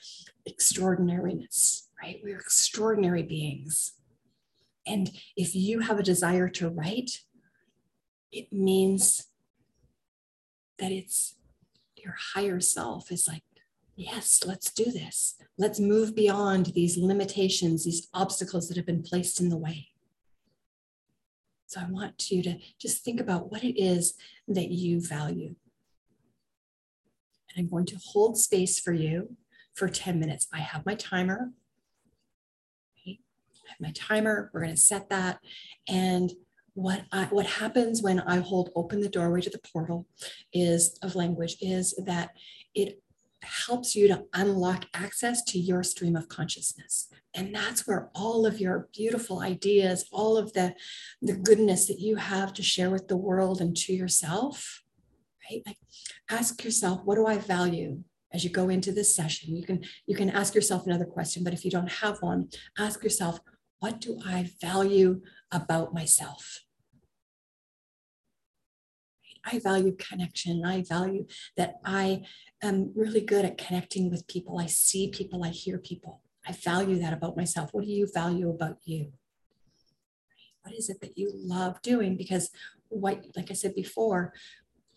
extraordinariness, 0.46 1.90
right? 2.02 2.18
We're 2.24 2.38
extraordinary 2.38 3.22
beings. 3.22 3.92
And 4.86 5.10
if 5.36 5.54
you 5.54 5.80
have 5.80 5.98
a 5.98 6.02
desire 6.02 6.48
to 6.48 6.70
write, 6.70 7.10
it 8.32 8.50
means 8.54 9.26
that 10.78 10.92
it's 10.92 11.34
your 12.02 12.16
higher 12.34 12.60
self 12.60 13.10
is 13.10 13.26
like, 13.28 13.42
yes, 13.96 14.40
let's 14.44 14.72
do 14.72 14.84
this. 14.84 15.36
Let's 15.58 15.80
move 15.80 16.14
beyond 16.14 16.66
these 16.66 16.96
limitations, 16.96 17.84
these 17.84 18.08
obstacles 18.14 18.68
that 18.68 18.76
have 18.76 18.86
been 18.86 19.02
placed 19.02 19.40
in 19.40 19.48
the 19.48 19.56
way. 19.56 19.88
So 21.66 21.80
I 21.80 21.90
want 21.90 22.30
you 22.30 22.42
to 22.42 22.58
just 22.78 23.04
think 23.04 23.20
about 23.20 23.50
what 23.50 23.64
it 23.64 23.80
is 23.80 24.14
that 24.48 24.70
you 24.70 25.00
value. 25.00 25.54
And 27.54 27.64
I'm 27.64 27.70
going 27.70 27.86
to 27.86 27.98
hold 28.04 28.36
space 28.36 28.78
for 28.78 28.92
you 28.92 29.36
for 29.74 29.88
10 29.88 30.18
minutes. 30.18 30.48
I 30.52 30.58
have 30.60 30.84
my 30.84 30.94
timer. 30.94 31.50
I 33.06 33.18
have 33.68 33.80
my 33.80 33.92
timer. 33.94 34.50
We're 34.52 34.60
going 34.60 34.74
to 34.74 34.80
set 34.80 35.08
that. 35.10 35.38
And 35.88 36.32
what 36.74 37.02
I, 37.12 37.24
what 37.24 37.46
happens 37.46 38.02
when 38.02 38.20
I 38.20 38.38
hold 38.38 38.70
open 38.74 39.00
the 39.00 39.08
doorway 39.08 39.40
to 39.42 39.50
the 39.50 39.60
portal 39.72 40.06
is 40.52 40.98
of 41.02 41.14
language 41.14 41.56
is 41.60 41.94
that 42.04 42.30
it 42.74 43.02
helps 43.42 43.94
you 43.96 44.08
to 44.08 44.24
unlock 44.34 44.86
access 44.94 45.42
to 45.42 45.58
your 45.58 45.82
stream 45.82 46.16
of 46.16 46.28
consciousness. 46.28 47.08
And 47.34 47.54
that's 47.54 47.86
where 47.86 48.10
all 48.14 48.46
of 48.46 48.60
your 48.60 48.88
beautiful 48.94 49.40
ideas 49.40 50.04
all 50.12 50.36
of 50.36 50.52
the 50.52 50.74
the 51.20 51.34
goodness 51.34 51.86
that 51.86 51.98
you 51.98 52.16
have 52.16 52.52
to 52.54 52.62
share 52.62 52.90
with 52.90 53.08
the 53.08 53.16
world 53.16 53.60
and 53.60 53.76
to 53.76 53.92
yourself 53.92 54.82
right? 55.50 55.62
Like 55.66 55.78
ask 56.30 56.62
yourself 56.64 57.00
what 57.04 57.16
do 57.16 57.26
i 57.26 57.38
value 57.38 58.02
as 58.32 58.44
you 58.44 58.50
go 58.50 58.70
into 58.70 58.92
this 58.92 59.14
session? 59.14 59.56
You 59.56 59.64
can 59.64 59.84
you 60.06 60.14
can 60.14 60.30
ask 60.30 60.54
yourself 60.54 60.86
another 60.86 61.04
question 61.04 61.42
but 61.42 61.52
if 61.52 61.64
you 61.64 61.70
don't 61.70 61.90
have 61.90 62.18
one 62.20 62.48
ask 62.78 63.02
yourself 63.02 63.40
what 63.82 64.00
do 64.00 64.18
i 64.24 64.48
value 64.60 65.20
about 65.50 65.92
myself 65.92 66.60
I 69.44 69.58
value 69.58 69.96
connection. 69.98 70.64
I 70.64 70.82
value 70.82 71.26
that 71.56 71.80
I 71.84 72.22
am 72.62 72.92
really 72.94 73.20
good 73.20 73.44
at 73.44 73.58
connecting 73.58 74.10
with 74.10 74.28
people. 74.28 74.60
I 74.60 74.66
see 74.66 75.10
people, 75.10 75.44
I 75.44 75.48
hear 75.48 75.78
people. 75.78 76.20
I 76.46 76.52
value 76.52 76.98
that 77.00 77.12
about 77.12 77.36
myself. 77.36 77.70
What 77.72 77.84
do 77.84 77.90
you 77.90 78.08
value 78.12 78.50
about 78.50 78.78
you? 78.84 79.12
What 80.62 80.74
is 80.74 80.88
it 80.88 81.00
that 81.00 81.18
you 81.18 81.32
love 81.34 81.82
doing? 81.82 82.16
Because 82.16 82.50
what, 82.88 83.24
like 83.36 83.50
I 83.50 83.54
said 83.54 83.74
before, 83.74 84.32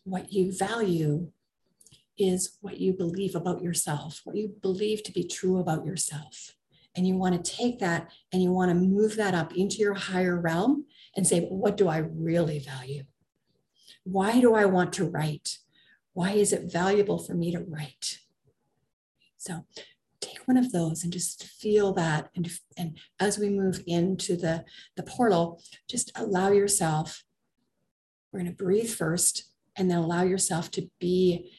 what 0.03 0.31
you 0.31 0.55
value 0.55 1.31
is 2.17 2.57
what 2.61 2.79
you 2.79 2.93
believe 2.93 3.35
about 3.35 3.61
yourself, 3.61 4.21
what 4.23 4.35
you 4.35 4.55
believe 4.61 5.03
to 5.03 5.11
be 5.11 5.23
true 5.23 5.59
about 5.59 5.85
yourself. 5.85 6.54
And 6.95 7.07
you 7.07 7.15
want 7.15 7.43
to 7.43 7.51
take 7.51 7.79
that 7.79 8.09
and 8.31 8.41
you 8.41 8.51
want 8.51 8.69
to 8.69 8.75
move 8.75 9.15
that 9.17 9.33
up 9.33 9.55
into 9.55 9.77
your 9.77 9.93
higher 9.93 10.39
realm 10.39 10.85
and 11.15 11.27
say, 11.27 11.41
what 11.41 11.77
do 11.77 11.87
I 11.87 11.97
really 11.97 12.59
value? 12.59 13.03
Why 14.03 14.39
do 14.39 14.53
I 14.53 14.65
want 14.65 14.93
to 14.93 15.09
write? 15.09 15.57
Why 16.13 16.31
is 16.31 16.53
it 16.53 16.71
valuable 16.71 17.19
for 17.19 17.33
me 17.33 17.51
to 17.51 17.59
write? 17.59 18.19
So 19.37 19.65
take 20.21 20.47
one 20.47 20.57
of 20.57 20.71
those 20.71 21.03
and 21.03 21.11
just 21.11 21.43
feel 21.43 21.93
that. 21.93 22.29
And, 22.35 22.49
and 22.77 22.97
as 23.19 23.37
we 23.37 23.49
move 23.49 23.81
into 23.85 24.35
the, 24.35 24.63
the 24.95 25.03
portal, 25.03 25.61
just 25.89 26.11
allow 26.15 26.51
yourself, 26.51 27.23
we're 28.31 28.39
going 28.39 28.51
to 28.51 28.63
breathe 28.63 28.89
first 28.89 29.51
and 29.75 29.89
then 29.89 29.97
allow 29.97 30.23
yourself 30.23 30.71
to 30.71 30.89
be 30.99 31.51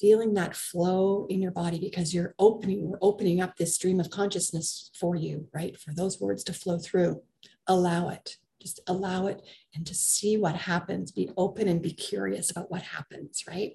feeling 0.00 0.34
that 0.34 0.56
flow 0.56 1.26
in 1.28 1.42
your 1.42 1.50
body 1.50 1.78
because 1.78 2.14
you're 2.14 2.34
opening, 2.38 2.88
we're 2.88 2.98
opening 3.02 3.40
up 3.40 3.56
this 3.56 3.74
stream 3.74 4.00
of 4.00 4.10
consciousness 4.10 4.90
for 4.98 5.14
you, 5.14 5.48
right? 5.52 5.78
For 5.78 5.92
those 5.92 6.20
words 6.20 6.42
to 6.44 6.52
flow 6.52 6.78
through. 6.78 7.22
Allow 7.66 8.08
it. 8.08 8.36
Just 8.60 8.80
allow 8.86 9.26
it 9.26 9.42
and 9.74 9.86
just 9.86 10.14
see 10.14 10.36
what 10.36 10.54
happens. 10.54 11.12
Be 11.12 11.30
open 11.36 11.68
and 11.68 11.82
be 11.82 11.92
curious 11.92 12.50
about 12.50 12.70
what 12.70 12.82
happens, 12.82 13.44
right? 13.46 13.72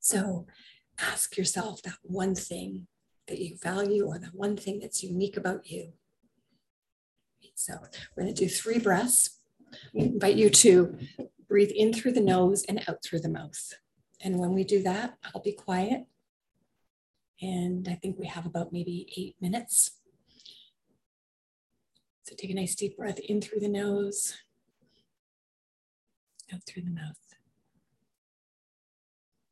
So 0.00 0.46
ask 1.00 1.36
yourself 1.36 1.82
that 1.82 1.98
one 2.02 2.34
thing 2.34 2.86
that 3.28 3.38
you 3.38 3.56
value 3.62 4.06
or 4.06 4.18
that 4.18 4.34
one 4.34 4.56
thing 4.56 4.80
that's 4.80 5.02
unique 5.02 5.36
about 5.36 5.70
you. 5.70 5.92
So 7.54 7.74
we're 8.16 8.24
going 8.24 8.34
to 8.34 8.44
do 8.44 8.48
three 8.48 8.78
breaths. 8.78 9.38
We 9.94 10.02
invite 10.02 10.36
you 10.36 10.50
to 10.50 10.98
breathe 11.48 11.70
in 11.74 11.92
through 11.92 12.12
the 12.12 12.20
nose 12.20 12.64
and 12.68 12.82
out 12.88 13.02
through 13.04 13.20
the 13.20 13.28
mouth. 13.28 13.74
And 14.22 14.38
when 14.38 14.54
we 14.54 14.62
do 14.62 14.82
that, 14.84 15.18
I'll 15.24 15.42
be 15.42 15.52
quiet. 15.52 16.06
And 17.40 17.88
I 17.88 17.94
think 17.96 18.18
we 18.18 18.26
have 18.28 18.46
about 18.46 18.72
maybe 18.72 19.12
eight 19.16 19.34
minutes. 19.40 19.98
So 22.22 22.36
take 22.36 22.50
a 22.50 22.54
nice 22.54 22.76
deep 22.76 22.96
breath 22.96 23.18
in 23.18 23.40
through 23.40 23.58
the 23.58 23.68
nose, 23.68 24.34
out 26.54 26.60
through 26.64 26.82
the 26.82 26.90
mouth. 26.90 27.18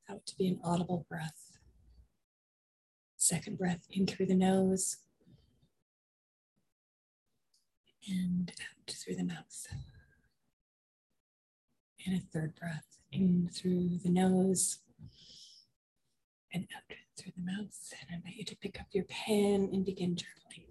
Out 0.09 0.24
to 0.26 0.38
be 0.38 0.46
an 0.46 0.61
audible 0.62 1.04
breath. 1.09 1.59
Second 3.16 3.59
breath 3.59 3.87
in 3.90 4.06
through 4.06 4.26
the 4.26 4.35
nose 4.35 4.98
and 8.09 8.52
out 8.61 8.94
through 8.94 9.16
the 9.16 9.24
mouth. 9.24 9.66
And 12.06 12.16
a 12.16 12.20
third 12.20 12.54
breath 12.54 13.00
in 13.12 13.49
through 13.53 13.99
the 14.03 14.11
nose 14.11 14.79
and 16.53 16.66
out 16.77 16.96
through 17.16 17.33
the 17.37 17.42
mouth. 17.42 17.92
And 18.01 18.11
I 18.11 18.16
invite 18.16 18.37
you 18.37 18.44
to 18.44 18.57
pick 18.57 18.81
up 18.81 18.87
your 18.92 19.05
pen 19.05 19.68
and 19.73 19.85
begin 19.85 20.16
journaling. 20.16 20.69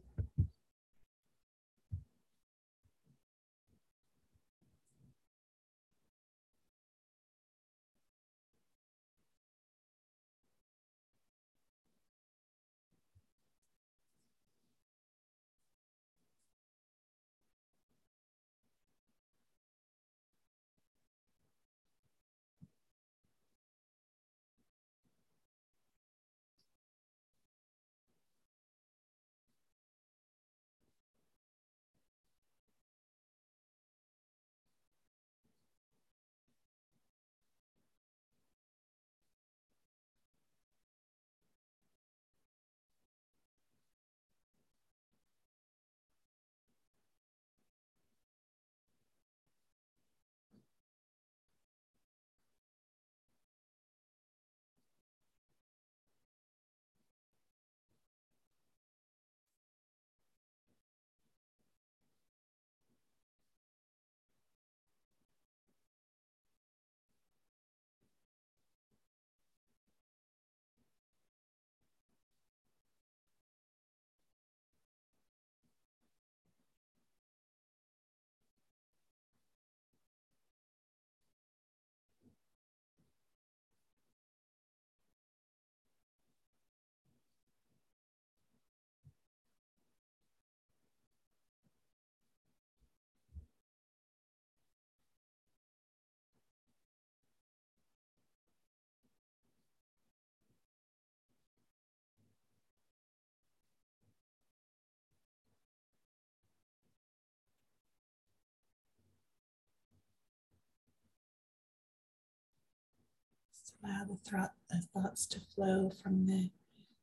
Allow 113.83 114.05
the, 114.05 114.15
thought, 114.15 114.53
the 114.69 114.81
thoughts 114.93 115.25
to 115.27 115.39
flow 115.39 115.91
from 116.03 116.27
the 116.27 116.49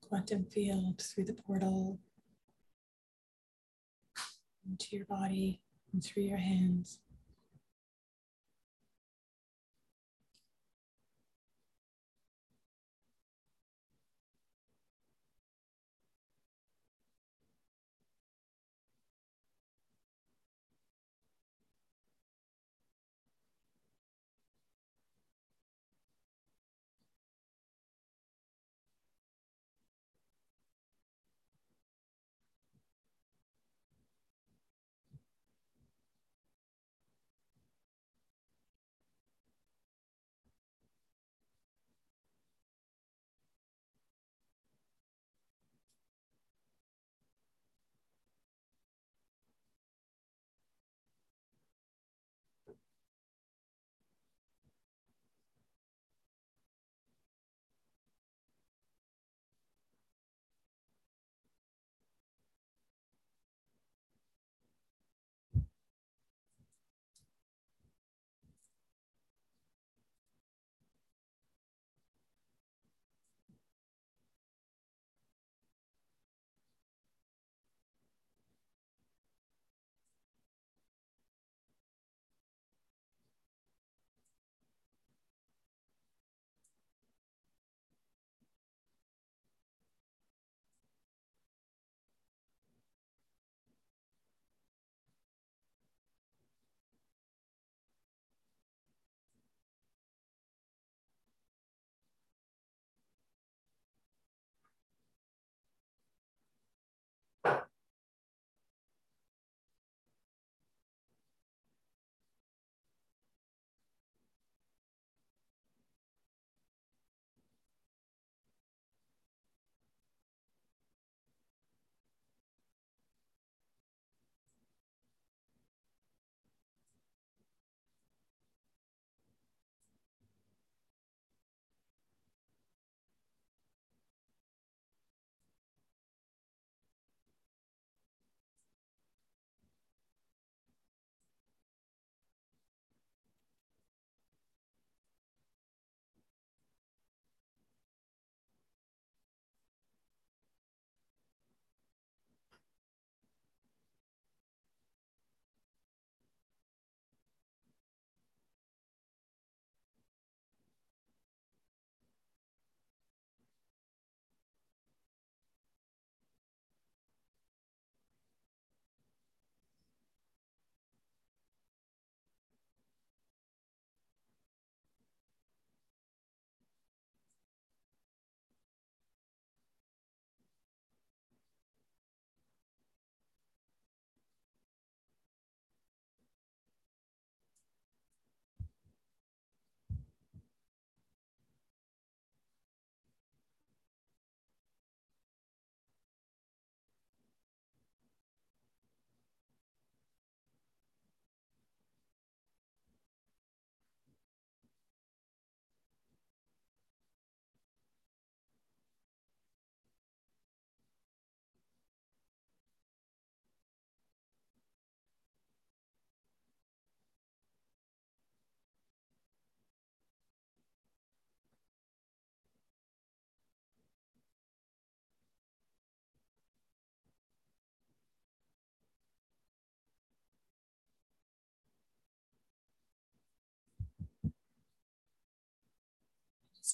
quantum 0.09 0.45
field 0.45 1.01
through 1.01 1.25
the 1.25 1.33
portal 1.33 1.99
into 4.69 4.97
your 4.97 5.07
body 5.07 5.61
and 5.93 6.05
through 6.05 6.25
your 6.25 6.39
hands. 6.39 6.99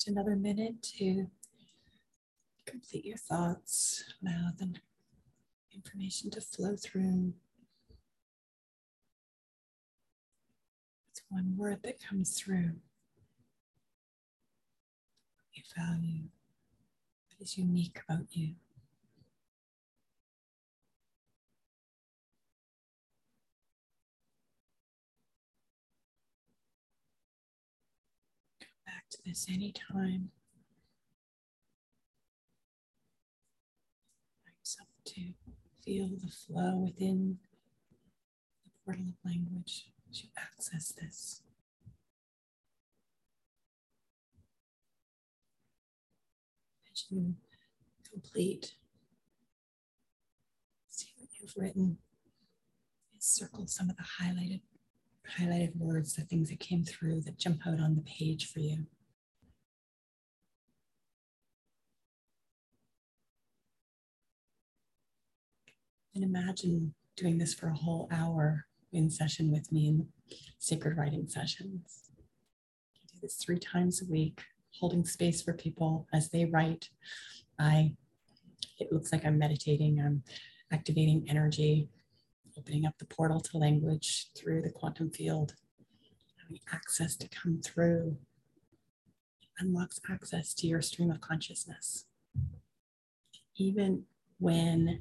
Just 0.03 0.09
another 0.09 0.35
minute 0.35 0.83
to 0.99 1.29
complete 2.67 3.05
your 3.05 3.19
thoughts, 3.19 4.03
allow 4.21 4.49
the 4.59 4.75
information 5.73 6.29
to 6.33 6.41
flow 6.41 6.75
through. 6.75 7.35
It's 11.13 11.23
one 11.29 11.55
word 11.57 11.85
that 11.85 12.03
comes 12.03 12.37
through. 12.37 12.73
You 15.53 15.63
value 15.77 16.25
what 17.29 17.41
is 17.41 17.57
unique 17.57 18.01
about 18.09 18.27
you. 18.33 18.55
To 29.13 29.19
this 29.27 29.47
anytime. 29.49 30.31
Yourself 34.59 34.89
to 35.05 35.21
feel 35.85 36.09
the 36.09 36.31
flow 36.31 36.77
within 36.77 37.39
the 38.65 38.71
portal 38.85 39.05
of 39.09 39.31
language 39.31 39.87
as 40.11 40.23
you 40.23 40.31
access 40.39 40.93
this. 40.93 41.43
As 46.91 47.05
you 47.11 47.35
complete, 48.11 48.73
see 50.89 51.09
what 51.19 51.29
you've 51.39 51.55
written. 51.57 51.99
Circle 53.19 53.67
some 53.69 53.89
of 53.89 53.97
the 53.97 54.03
highlighted 54.21 54.63
highlighted 55.39 55.77
words, 55.77 56.15
the 56.15 56.23
things 56.23 56.51
that 56.51 56.61
came 56.61 56.85
through 56.85 57.21
that 57.23 57.39
jump 57.39 57.67
out 57.67 57.81
on 57.81 57.95
the 57.95 58.03
page 58.03 58.51
for 58.51 58.61
you. 58.61 58.87
And 66.15 66.25
imagine 66.25 66.95
doing 67.17 67.39
this 67.39 67.55
for 67.55 67.69
a 67.69 67.75
whole 67.75 68.09
hour 68.11 68.67
in 68.93 69.11
session 69.11 69.51
with 69.51 69.73
me 69.73 69.89
in 69.89 70.07
sacred 70.59 70.97
writing 70.97 71.27
sessions. 71.27 72.11
I 72.97 73.07
do 73.13 73.19
this 73.23 73.37
three 73.37 73.59
times 73.59 74.03
a 74.03 74.11
week, 74.11 74.43
holding 74.79 75.05
space 75.05 75.43
for 75.43 75.55
people 75.55 76.07
as 76.13 76.31
they 76.31 76.45
write. 76.45 76.91
I 77.59 77.95
it 78.79 78.93
looks 78.93 79.13
like 79.13 79.25
I'm 79.25 79.39
meditating, 79.39 80.01
I'm 80.01 80.23
activating 80.73 81.27
energy, 81.29 81.89
opening 82.59 82.87
up 82.87 82.99
the 82.99 83.05
portal 83.07 83.41
to 83.41 83.59
language 83.59 84.29
through 84.37 84.63
the 84.63 84.71
quantum 84.71 85.11
field, 85.11 85.55
having 86.43 86.61
access 86.73 87.17
to 87.17 87.29
come 87.29 87.61
through. 87.63 88.17
unlocks 89.59 90.01
access 90.11 90.55
to 90.55 90.67
your 90.67 90.83
stream 90.83 91.11
of 91.11 91.21
consciousness. 91.21 92.07
Even 93.57 94.05
when 94.39 95.01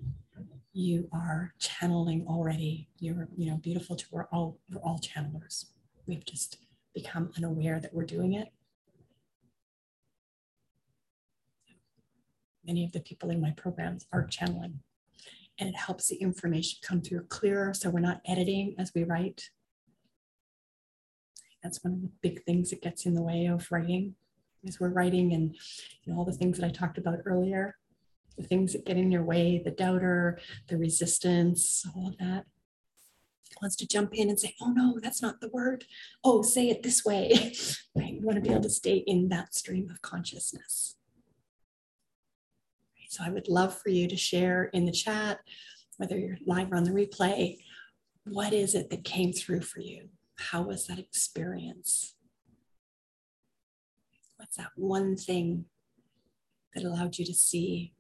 you 0.74 1.10
are 1.12 1.54
channeling 1.60 2.26
already, 2.28 2.88
you're, 3.00 3.28
you 3.38 3.50
know, 3.50 3.58
beautiful 3.58 3.96
to 3.96 4.06
we're 4.12 4.26
all 4.32 4.58
we're 4.70 4.82
all 4.82 5.00
channelers. 5.00 5.66
We've 6.08 6.26
just 6.26 6.58
become 6.94 7.32
unaware 7.38 7.80
that 7.80 7.94
we're 7.94 8.06
doing 8.06 8.34
it. 8.34 8.50
Many 12.66 12.86
of 12.86 12.92
the 12.92 13.00
people 13.00 13.30
in 13.32 13.42
my 13.42 13.52
programs 13.52 14.06
are 14.14 14.26
channeling 14.26 14.80
and 15.60 15.70
it 15.70 15.76
helps 15.76 16.08
the 16.08 16.16
information 16.16 16.80
come 16.84 17.02
through 17.02 17.24
clearer 17.24 17.74
so 17.74 17.90
we're 17.90 18.00
not 18.00 18.22
editing 18.26 18.76
as 18.78 18.92
we 18.96 19.04
write. 19.04 19.50
That's 21.64 21.84
one 21.84 21.94
of 21.94 22.02
the 22.02 22.12
big 22.22 22.44
things 22.44 22.70
that 22.70 22.82
gets 22.82 23.06
in 23.06 23.14
the 23.14 23.22
way 23.22 23.46
of 23.46 23.68
writing 23.72 24.16
as 24.68 24.80
we're 24.80 24.90
writing 24.90 25.34
and 25.34 25.56
you 26.04 26.14
know, 26.14 26.20
all 26.20 26.26
the 26.26 26.32
things 26.32 26.58
that 26.58 26.66
I 26.66 26.70
talked 26.70 26.98
about 26.98 27.20
earlier, 27.26 27.78
the 28.38 28.44
things 28.44 28.74
that 28.74 28.86
get 28.86 28.98
in 28.98 29.12
your 29.12 29.24
way, 29.24 29.62
the 29.64 29.72
doubter, 29.72 30.40
the 30.68 30.78
resistance, 30.78 31.86
all 31.96 32.08
of 32.08 32.18
that 32.18 32.46
wants 33.62 33.76
to 33.76 33.88
jump 33.88 34.14
in 34.14 34.30
and 34.30 34.40
say, 34.40 34.56
oh 34.62 34.72
no, 34.72 35.00
that's 35.02 35.22
not 35.22 35.40
the 35.40 35.50
word. 35.50 35.86
Oh, 36.24 36.42
say 36.42 36.70
it 36.70 36.84
this 36.84 37.06
way. 37.06 37.54
right? 37.96 38.14
You 38.14 38.22
want 38.22 38.36
to 38.36 38.42
be 38.42 38.50
able 38.50 38.64
to 38.64 38.70
stay 38.70 38.98
in 39.06 39.30
that 39.30 39.54
stream 39.54 39.90
of 39.90 40.02
consciousness. 40.02 40.96
So 43.10 43.24
I 43.26 43.30
would 43.30 43.50
love 43.50 43.78
for 43.78 43.90
you 43.90 44.08
to 44.08 44.16
share 44.16 44.66
in 44.66 44.86
the 44.86 44.92
chat, 44.92 45.40
whether 45.98 46.18
you're 46.18 46.38
live 46.46 46.72
or 46.72 46.78
on 46.78 46.86
the 46.86 46.92
replay, 46.92 47.58
what 48.24 48.54
is 48.54 48.74
it 48.74 48.90
that 48.90 49.04
came 49.04 49.34
through 49.34 49.62
for 49.62 49.82
you? 49.82 50.10
How 50.38 50.62
was 50.62 50.88
that 50.88 50.98
experience? 50.98 52.16
What's 54.38 54.56
that 54.56 54.72
one 54.76 55.18
thing 55.18 55.66
that 56.74 56.86
allowed 56.86 57.18
you 57.18 57.26
to 57.26 57.34
see, 57.34 57.94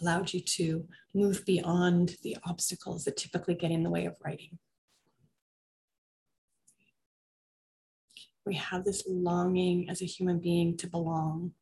allowed 0.00 0.32
you 0.32 0.40
to 0.40 0.86
move 1.14 1.44
beyond 1.44 2.16
the 2.22 2.36
obstacles 2.44 3.04
that 3.04 3.16
typically 3.16 3.54
get 3.54 3.70
in 3.70 3.82
the 3.82 3.90
way 3.90 4.06
of 4.06 4.16
writing? 4.24 4.58
We 8.46 8.54
have 8.54 8.84
this 8.84 9.04
longing 9.06 9.88
as 9.90 10.02
a 10.02 10.06
human 10.06 10.38
being 10.38 10.76
to 10.78 10.86
belong, 10.88 11.52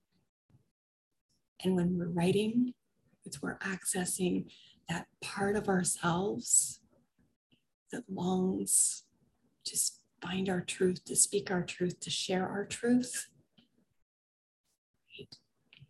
and 1.64 1.74
when 1.74 1.98
we're 1.98 2.08
writing, 2.08 2.74
it's 3.24 3.42
we're 3.42 3.58
accessing 3.58 4.46
that 4.88 5.06
part 5.20 5.56
of 5.56 5.68
ourselves 5.68 6.80
that 7.92 8.04
longs 8.08 9.04
to 9.64 9.78
find 10.22 10.48
our 10.48 10.60
truth, 10.60 11.04
to 11.04 11.16
speak 11.16 11.50
our 11.50 11.62
truth, 11.62 12.00
to 12.00 12.10
share 12.10 12.48
our 12.48 12.64
truth. 12.64 13.28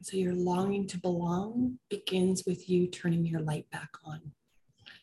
So 0.03 0.17
your 0.17 0.35
longing 0.35 0.87
to 0.89 0.99
belong 0.99 1.79
begins 1.89 2.45
with 2.47 2.69
you 2.69 2.87
turning 2.87 3.27
your 3.27 3.41
light 3.41 3.69
back 3.71 3.91
on. 4.05 4.33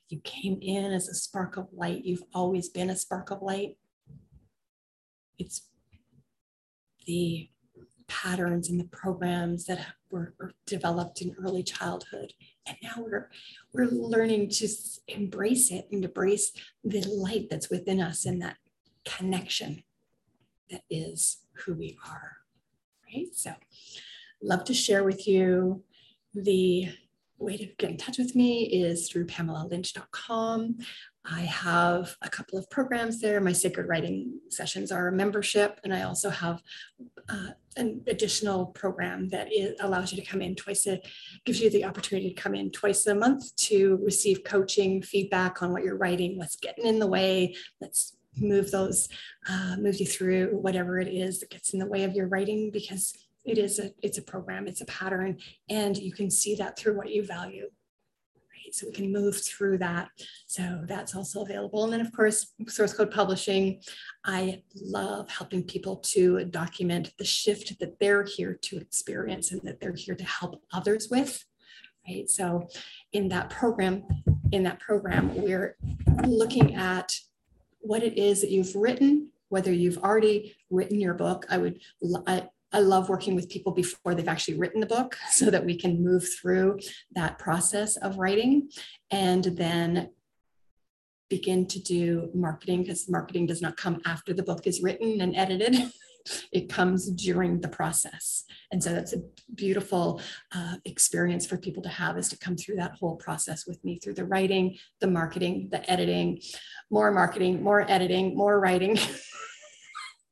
You 0.09 0.19
came 0.23 0.59
in 0.61 0.91
as 0.91 1.09
a 1.09 1.13
spark 1.13 1.57
of 1.57 1.67
light. 1.73 2.05
You've 2.05 2.23
always 2.33 2.69
been 2.69 2.89
a 2.89 2.95
spark 2.95 3.31
of 3.31 3.41
light. 3.41 3.77
It's 5.37 5.67
the 7.05 7.49
patterns 8.07 8.69
and 8.69 8.79
the 8.79 8.85
programs 8.85 9.65
that 9.65 9.85
were, 10.09 10.33
developed 10.65 11.21
in 11.21 11.35
early 11.43 11.61
childhood 11.61 12.33
and 12.65 12.77
now 12.81 12.95
we're 12.97 13.29
we're 13.73 13.85
learning 13.85 14.49
to 14.49 14.67
embrace 15.07 15.71
it 15.71 15.87
and 15.91 16.03
embrace 16.03 16.51
the 16.83 17.01
light 17.07 17.47
that's 17.49 17.69
within 17.69 18.01
us 18.01 18.25
and 18.25 18.41
that 18.41 18.57
connection 19.05 19.83
that 20.71 20.81
is 20.89 21.41
who 21.53 21.73
we 21.73 21.97
are 22.07 22.37
right 23.13 23.27
so 23.33 23.53
love 24.41 24.63
to 24.65 24.73
share 24.73 25.03
with 25.03 25.27
you 25.27 25.83
the 26.33 26.89
way 27.37 27.57
to 27.57 27.65
get 27.77 27.89
in 27.89 27.97
touch 27.97 28.17
with 28.17 28.35
me 28.35 28.63
is 28.63 29.09
through 29.09 29.27
pamelalynch.com 29.27 30.77
I 31.27 31.41
have 31.41 32.15
a 32.21 32.29
couple 32.29 32.59
of 32.59 32.69
programs 32.69 33.19
there. 33.19 33.41
My 33.41 33.51
sacred 33.51 33.87
writing 33.87 34.39
sessions 34.49 34.91
are 34.91 35.07
a 35.07 35.11
membership, 35.11 35.79
and 35.83 35.93
I 35.93 36.03
also 36.03 36.29
have 36.29 36.61
uh, 37.29 37.49
an 37.77 38.01
additional 38.07 38.67
program 38.67 39.29
that 39.29 39.51
is, 39.51 39.73
allows 39.79 40.11
you 40.11 40.21
to 40.21 40.27
come 40.27 40.41
in 40.41 40.55
twice 40.55 40.85
a 40.85 41.01
gives 41.45 41.59
you 41.59 41.69
the 41.69 41.85
opportunity 41.85 42.33
to 42.33 42.41
come 42.41 42.53
in 42.53 42.69
twice 42.71 43.07
a 43.07 43.15
month 43.15 43.55
to 43.55 43.99
receive 44.03 44.43
coaching, 44.43 45.01
feedback 45.01 45.63
on 45.63 45.71
what 45.71 45.83
you're 45.83 45.97
writing, 45.97 46.37
what's 46.37 46.57
getting 46.57 46.85
in 46.85 46.99
the 46.99 47.07
way. 47.07 47.55
Let's 47.81 48.15
move 48.37 48.69
those, 48.69 49.09
uh, 49.49 49.77
move 49.79 49.99
you 49.99 50.05
through 50.05 50.49
whatever 50.49 50.99
it 50.99 51.07
is 51.07 51.39
that 51.39 51.49
gets 51.49 51.73
in 51.73 51.79
the 51.79 51.87
way 51.87 52.03
of 52.03 52.13
your 52.13 52.27
writing 52.27 52.69
because 52.71 53.13
it 53.45 53.57
is 53.57 53.79
a 53.79 53.91
it's 54.01 54.17
a 54.17 54.23
program, 54.23 54.67
it's 54.67 54.81
a 54.81 54.85
pattern, 54.85 55.37
and 55.69 55.97
you 55.97 56.11
can 56.11 56.29
see 56.29 56.55
that 56.55 56.77
through 56.77 56.97
what 56.97 57.11
you 57.11 57.25
value 57.25 57.69
right 58.65 58.73
so 58.73 58.87
we 58.87 58.93
can 58.93 59.11
move 59.11 59.41
through 59.43 59.77
that. 59.79 60.09
So 60.47 60.81
that's 60.85 61.15
also 61.15 61.43
available. 61.43 61.83
And 61.83 61.93
then 61.93 62.01
of 62.01 62.11
course, 62.11 62.53
source 62.67 62.93
code 62.93 63.11
publishing. 63.11 63.81
I 64.23 64.63
love 64.75 65.29
helping 65.29 65.63
people 65.63 65.97
to 65.97 66.45
document 66.45 67.13
the 67.17 67.25
shift 67.25 67.79
that 67.79 67.99
they're 67.99 68.23
here 68.23 68.57
to 68.63 68.77
experience 68.77 69.51
and 69.51 69.61
that 69.63 69.79
they're 69.79 69.95
here 69.95 70.15
to 70.15 70.25
help 70.25 70.61
others 70.73 71.09
with. 71.09 71.43
Right. 72.07 72.29
So 72.29 72.67
in 73.13 73.29
that 73.29 73.49
program, 73.49 74.03
in 74.51 74.63
that 74.63 74.79
program, 74.79 75.35
we're 75.35 75.75
looking 76.23 76.75
at 76.75 77.15
what 77.79 78.03
it 78.03 78.17
is 78.17 78.41
that 78.41 78.51
you've 78.51 78.75
written, 78.75 79.29
whether 79.49 79.71
you've 79.71 79.97
already 79.97 80.55
written 80.69 80.99
your 80.99 81.15
book. 81.15 81.45
I 81.49 81.57
would 81.57 81.79
I, 82.27 82.47
I 82.75 82.79
love 82.79 83.07
working 83.07 83.35
with 83.35 83.47
people 83.47 83.71
before 83.71 84.13
they've 84.13 84.27
actually 84.27 84.57
written 84.57 84.81
the 84.81 84.85
book 84.85 85.17
so 85.31 85.49
that 85.49 85.65
we 85.65 85.77
can 85.77 86.03
move 86.03 86.27
through 86.41 86.79
that 87.13 87.39
process 87.39 87.95
of 87.95 88.17
writing 88.17 88.69
and 89.09 89.45
then 89.45 90.09
begin 91.29 91.65
to 91.67 91.79
do 91.79 92.29
marketing 92.33 92.81
because 92.81 93.09
marketing 93.09 93.45
does 93.45 93.61
not 93.61 93.77
come 93.77 94.01
after 94.05 94.33
the 94.33 94.43
book 94.43 94.67
is 94.67 94.83
written 94.83 95.21
and 95.21 95.37
edited. 95.37 95.89
it 96.51 96.67
comes 96.67 97.09
during 97.11 97.61
the 97.61 97.69
process. 97.69 98.43
And 98.71 98.83
so 98.83 98.91
that's 98.91 99.13
a 99.13 99.21
beautiful 99.53 100.19
uh, 100.53 100.75
experience 100.83 101.45
for 101.45 101.55
people 101.55 101.81
to 101.83 101.89
have 101.89 102.17
is 102.17 102.27
to 102.29 102.37
come 102.37 102.57
through 102.57 102.75
that 102.75 102.95
whole 102.99 103.15
process 103.15 103.65
with 103.65 103.81
me 103.85 103.99
through 103.99 104.15
the 104.15 104.25
writing, 104.25 104.77
the 104.99 105.07
marketing, 105.07 105.69
the 105.71 105.89
editing, 105.89 106.41
more 106.89 107.11
marketing, 107.11 107.63
more 107.63 107.89
editing, 107.89 108.35
more 108.35 108.59
writing. 108.59 108.99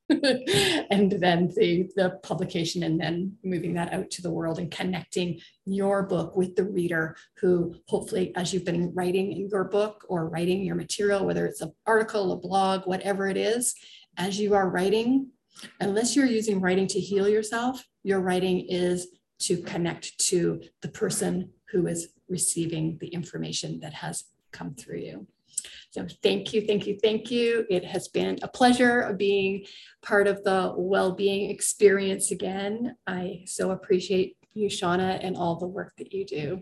and 0.09 1.11
then 1.11 1.49
the, 1.55 1.89
the 1.95 2.19
publication 2.23 2.83
and 2.83 2.99
then 2.99 3.37
moving 3.43 3.73
that 3.73 3.93
out 3.93 4.09
to 4.11 4.21
the 4.21 4.29
world 4.29 4.59
and 4.59 4.69
connecting 4.69 5.39
your 5.65 6.03
book 6.03 6.35
with 6.35 6.55
the 6.55 6.63
reader 6.63 7.15
who 7.39 7.73
hopefully 7.87 8.35
as 8.35 8.53
you've 8.53 8.65
been 8.65 8.93
writing 8.93 9.31
in 9.31 9.47
your 9.49 9.63
book 9.63 10.03
or 10.09 10.27
writing 10.27 10.61
your 10.61 10.75
material 10.75 11.25
whether 11.25 11.45
it's 11.45 11.61
an 11.61 11.71
article 11.87 12.33
a 12.33 12.37
blog 12.37 12.85
whatever 12.85 13.27
it 13.27 13.37
is 13.37 13.75
as 14.17 14.37
you 14.37 14.53
are 14.53 14.69
writing 14.69 15.29
unless 15.79 16.15
you're 16.15 16.25
using 16.25 16.59
writing 16.59 16.87
to 16.87 16.99
heal 16.99 17.29
yourself 17.29 17.85
your 18.03 18.19
writing 18.19 18.65
is 18.67 19.07
to 19.39 19.61
connect 19.61 20.17
to 20.17 20.61
the 20.81 20.89
person 20.89 21.49
who 21.71 21.87
is 21.87 22.09
receiving 22.27 22.97
the 22.99 23.07
information 23.07 23.79
that 23.79 23.93
has 23.93 24.25
come 24.51 24.75
through 24.75 24.99
you 24.99 25.27
so 25.91 26.07
thank 26.21 26.53
you, 26.53 26.61
thank 26.65 26.87
you, 26.87 26.97
thank 27.01 27.31
you. 27.31 27.65
It 27.69 27.85
has 27.85 28.07
been 28.07 28.39
a 28.41 28.47
pleasure 28.47 29.13
being 29.17 29.65
part 30.01 30.27
of 30.27 30.43
the 30.43 30.73
well-being 30.75 31.49
experience 31.49 32.31
again. 32.31 32.95
I 33.07 33.43
so 33.45 33.71
appreciate 33.71 34.37
you, 34.53 34.69
Shauna, 34.69 35.19
and 35.21 35.35
all 35.35 35.55
the 35.55 35.67
work 35.67 35.93
that 35.97 36.13
you 36.13 36.25
do. 36.25 36.61